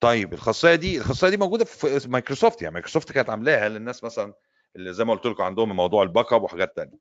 طيب 0.01 0.33
الخاصية 0.33 0.75
دي 0.75 0.99
الخاصية 0.99 1.29
دي 1.29 1.37
موجودة 1.37 1.65
في 1.65 2.09
مايكروسوفت 2.09 2.63
يعني 2.63 2.75
مايكروسوفت 2.75 3.13
كانت 3.13 3.31
عاملاها 3.31 3.69
للناس 3.69 4.05
مثلا 4.05 4.35
اللي 4.77 4.93
زي 4.93 5.05
ما 5.05 5.15
قلت 5.15 5.27
لكم 5.27 5.43
عندهم 5.43 5.77
موضوع 5.77 6.03
الباك 6.03 6.33
اب 6.33 6.43
وحاجات 6.43 6.73
ثانية 6.77 6.99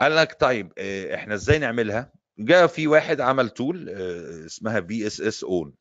قال 0.00 0.16
لك 0.16 0.40
طيب 0.40 0.72
آه، 0.78 1.14
إحنا 1.14 1.34
إزاي 1.34 1.58
نعملها؟ 1.58 2.12
جاء 2.38 2.66
في 2.66 2.86
واحد 2.86 3.20
عمل 3.20 3.50
تول 3.50 3.88
آه، 3.88 4.46
اسمها 4.46 4.80
في 4.80 5.06
اس 5.06 5.20
اس 5.20 5.44
اون 5.44 5.74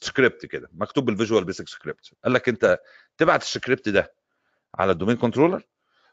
سكريبت 0.00 0.46
كده 0.46 0.68
مكتوب 0.72 1.04
بالفيجوال 1.04 1.44
بيسك 1.44 1.68
سكريبت 1.68 2.10
قال 2.24 2.32
لك 2.32 2.48
أنت 2.48 2.78
تبعت 3.18 3.42
السكريبت 3.42 3.88
ده 3.88 4.12
على 4.74 4.92
الدومين 4.92 5.16
كنترولر 5.16 5.62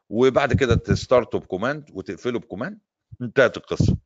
وبعد 0.10 0.54
كده 0.54 0.76
تستارته 0.76 1.40
بكوماند 1.40 1.90
وتقفله 1.94 2.40
بكوماند 2.40 2.80
انتهت 3.22 3.58
القصة. 3.58 3.98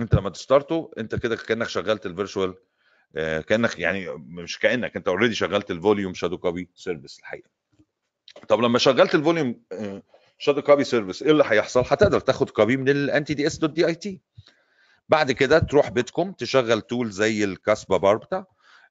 أنت 0.00 0.14
لما 0.14 0.30
تستارته 0.30 0.90
أنت 0.98 1.14
كده 1.14 1.36
كأنك 1.36 1.68
شغلت 1.68 2.06
الفيرتشوال 2.06 2.54
آه، 3.16 3.40
كأنك 3.40 3.78
يعني 3.78 4.06
مش 4.16 4.58
كأنك 4.58 4.96
أنت 4.96 5.08
اوريدي 5.08 5.34
شغلت 5.34 5.70
الفوليوم 5.70 6.14
شادو 6.14 6.38
كوبي 6.38 6.70
سيرفيس 6.74 7.18
الحقيقة. 7.18 7.50
طب 8.48 8.60
لما 8.60 8.78
شغلت 8.78 9.14
الفوليوم 9.14 9.62
شادو 10.38 10.62
كوبي 10.62 10.84
سيرفيس 10.84 11.22
إيه 11.22 11.30
اللي 11.30 11.44
هيحصل؟ 11.46 11.80
هتقدر 11.86 12.20
تاخد 12.20 12.50
كوبي 12.50 12.76
من 12.76 12.88
الانتي 12.88 13.34
دي 13.34 13.46
اس 13.46 13.58
دوت 13.58 13.70
دي 13.70 13.86
اي 13.86 13.94
تي 13.94 14.20
بعد 15.08 15.32
كده 15.32 15.58
تروح 15.58 15.88
بيتكم 15.90 16.32
تشغل 16.32 16.80
تول 16.80 17.10
زي 17.10 17.44
الكاسبا 17.44 17.96
باربتا 17.96 18.44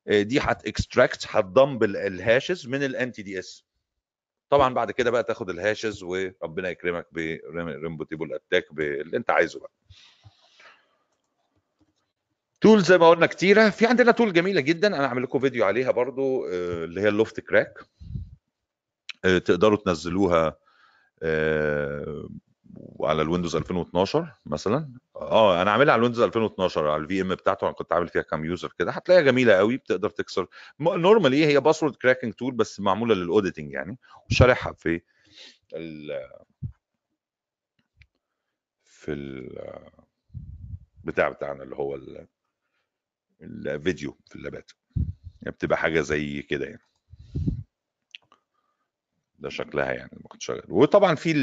آه، 0.07 0.21
دي 0.21 0.39
هتكستراكت 0.39 1.25
هتضمبل 1.29 1.97
الهاشز 1.97 2.67
من 2.67 2.83
الانتي 2.83 3.21
دي 3.21 3.39
اس 3.39 3.65
طبعا 4.49 4.73
بعد 4.73 4.91
كده 4.91 5.11
بقى 5.11 5.23
تاخد 5.23 5.49
الهاشز 5.49 6.03
وربنا 6.03 6.69
يكرمك 6.69 7.07
بريمبوتيبل 7.11 8.33
أتاك 8.33 8.73
باللي 8.73 9.17
أنت 9.17 9.29
عايزه 9.29 9.59
بقى. 9.59 9.71
تول 12.61 12.81
زي 12.83 12.97
ما 12.97 13.09
قلنا 13.09 13.25
كتيرة 13.25 13.69
في 13.69 13.85
عندنا 13.85 14.11
تول 14.11 14.33
جميلة 14.33 14.61
جدا 14.61 14.87
أنا 14.87 15.07
عامل 15.07 15.23
لكم 15.23 15.39
فيديو 15.39 15.65
عليها 15.65 15.91
برضو 15.91 16.45
آه، 16.45 16.83
اللي 16.85 17.01
هي 17.01 17.07
اللوفت 17.07 17.39
كراك. 17.39 17.79
آه، 17.79 18.26
تقدروا 19.21 19.77
تنزلوها 19.77 20.57
على 23.01 23.21
ال 23.21 23.25
Windows 23.25 23.55
2012 23.55 24.33
مثلا. 24.45 24.93
آه 25.15 25.61
أنا 25.61 25.71
عاملها 25.71 25.93
على 25.93 25.99
ال 25.99 26.02
Windows 26.02 26.21
2012 26.21 26.87
على 26.87 27.03
ال 27.03 27.21
VM 27.21 27.35
بتاعته 27.35 27.65
أنا 27.65 27.73
كنت 27.73 27.93
عامل 27.93 28.07
فيها 28.07 28.21
كام 28.21 28.45
user 28.45 28.73
كده. 28.79 28.91
هتلاقيها 28.91 29.21
جميلة 29.23 29.53
قوي 29.53 29.77
بتقدر 29.77 30.09
تكسر. 30.09 30.47
normally 30.79 31.45
هي 31.45 31.59
password 31.59 31.95
cracking 31.95 32.33
tool 32.33 32.53
بس 32.53 32.79
معمولة 32.79 33.15
لل 33.15 33.27
auditing 33.27 33.73
يعني 33.73 33.97
وشارحها 34.31 34.73
في 34.73 35.01
ال 35.73 36.27
في 38.83 39.11
ال 39.13 39.57
بتاع 41.03 41.29
بتاعنا 41.29 41.63
اللي 41.63 41.75
هو 41.75 41.99
الفيديو 43.41 44.17
في 44.29 44.35
ال 44.35 44.41
lab 44.41 44.59
ات. 44.59 44.71
يعني 45.41 45.55
بتبقى 45.55 45.77
حاجة 45.77 46.01
زي 46.01 46.41
كده 46.41 46.65
يعني. 46.65 46.81
ده 49.39 49.49
شكلها 49.49 49.91
يعني 49.91 50.09
ما 50.21 50.27
كنت 50.27 50.41
شغال 50.41 50.63
وطبعا 50.69 51.15
في 51.15 51.33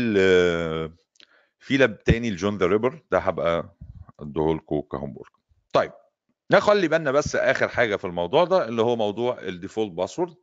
في 1.59 1.77
lab 1.77 2.05
تاني 2.05 2.31
ل 2.31 2.36
John 2.36 2.59
the 2.59 2.67
Ripper 2.67 3.03
ده 3.11 3.19
هبقى 3.19 3.77
اديه 4.21 4.55
لكم 4.55 4.81
ك 4.81 4.88
home 4.88 5.17
طيب 5.73 5.93
نخلي 6.51 6.89
بالنا 6.89 7.11
بس 7.13 7.37
آخر 7.37 7.69
حاجة 7.69 7.97
في 7.97 8.05
الموضوع 8.05 8.45
ده 8.45 8.69
اللي 8.69 8.83
هو 8.83 8.97
موضوع 8.97 9.41
ال 9.43 9.49
default 9.49 9.93
password 9.93 10.35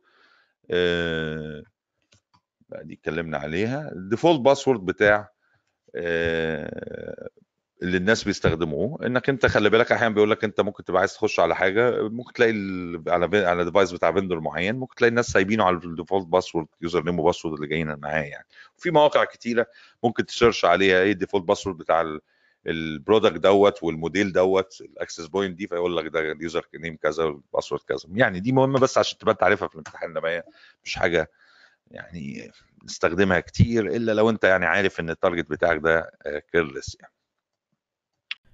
آه 0.70 1.62
دي 2.82 2.94
اتكلمنا 2.94 3.38
عليها. 3.38 3.92
ال 3.92 3.98
default 3.98 4.40
password 4.40 4.80
بتاع 4.86 5.28
آه 5.94 7.28
اللي 7.82 7.96
الناس 7.96 8.24
بيستخدموه. 8.24 9.06
إنك 9.06 9.28
أنت 9.28 9.46
خلي 9.46 9.70
بالك 9.70 9.92
أحيانا 9.92 10.14
بيقول 10.14 10.30
لك 10.30 10.44
أنت 10.44 10.60
ممكن 10.60 10.84
تبقى 10.84 11.00
عايز 11.00 11.14
تخش 11.14 11.40
على 11.40 11.56
حاجة 11.56 12.08
ممكن 12.08 12.32
تلاقي 12.32 12.52
على 13.08 13.46
على 13.46 13.64
device 13.64 13.92
بتاع 13.92 14.12
vendor 14.12 14.40
معين 14.40 14.74
ممكن 14.76 14.94
تلاقي 14.94 15.08
الناس 15.10 15.26
سايبينه 15.26 15.64
على 15.64 15.76
ال 15.76 15.82
default 15.82 16.26
password 16.26 16.66
username 16.80 17.18
و 17.20 17.24
password 17.24 17.54
اللي 17.54 17.66
جايين 17.66 17.94
معاه 17.94 18.22
يعني. 18.22 18.46
في 18.76 18.90
مواقع 18.90 19.24
كتيرة 19.24 19.66
ممكن 20.04 20.26
ت 20.26 20.31
search 20.31 20.64
عليها 20.64 21.02
إيه 21.02 21.12
ال 21.12 21.16
default 21.16 21.44
password 21.44 21.76
بتاع 21.78 22.18
ال 22.66 22.75
product 22.75 23.36
دوت 23.36 23.82
والموديل 23.82 24.32
دوت 24.32 24.80
ال 24.80 24.87
access 24.87 25.26
point 25.26 25.56
دي 25.58 25.66
فيقول 25.66 25.96
لك 25.96 26.06
ده 26.06 26.20
ال 26.32 26.66
username 26.74 26.96
كذا 26.96 27.24
وال 27.24 27.36
password 27.36 27.82
كذا. 27.82 28.08
يعني 28.14 28.40
دي 28.40 28.52
مهمة 28.52 28.78
بس 28.78 28.98
عشان 28.98 29.18
تبقى 29.18 29.32
أنت 29.32 29.42
عارفها 29.42 29.68
في 29.68 29.74
الامتحان 29.74 30.10
انما 30.10 30.42
مش 30.84 30.94
حاجة 30.96 31.30
يعني 31.90 32.50
نستخدمها 32.84 33.40
كتير 33.40 33.86
إلا 33.86 34.12
لو 34.12 34.30
أنت 34.30 34.44
يعني 34.44 34.66
عارف 34.66 35.00
إن 35.00 35.10
ال 35.10 35.16
target 35.16 35.50
بتاعك 35.50 35.78
ده 35.78 36.10
careless 36.52 36.96
يعني. 37.00 37.11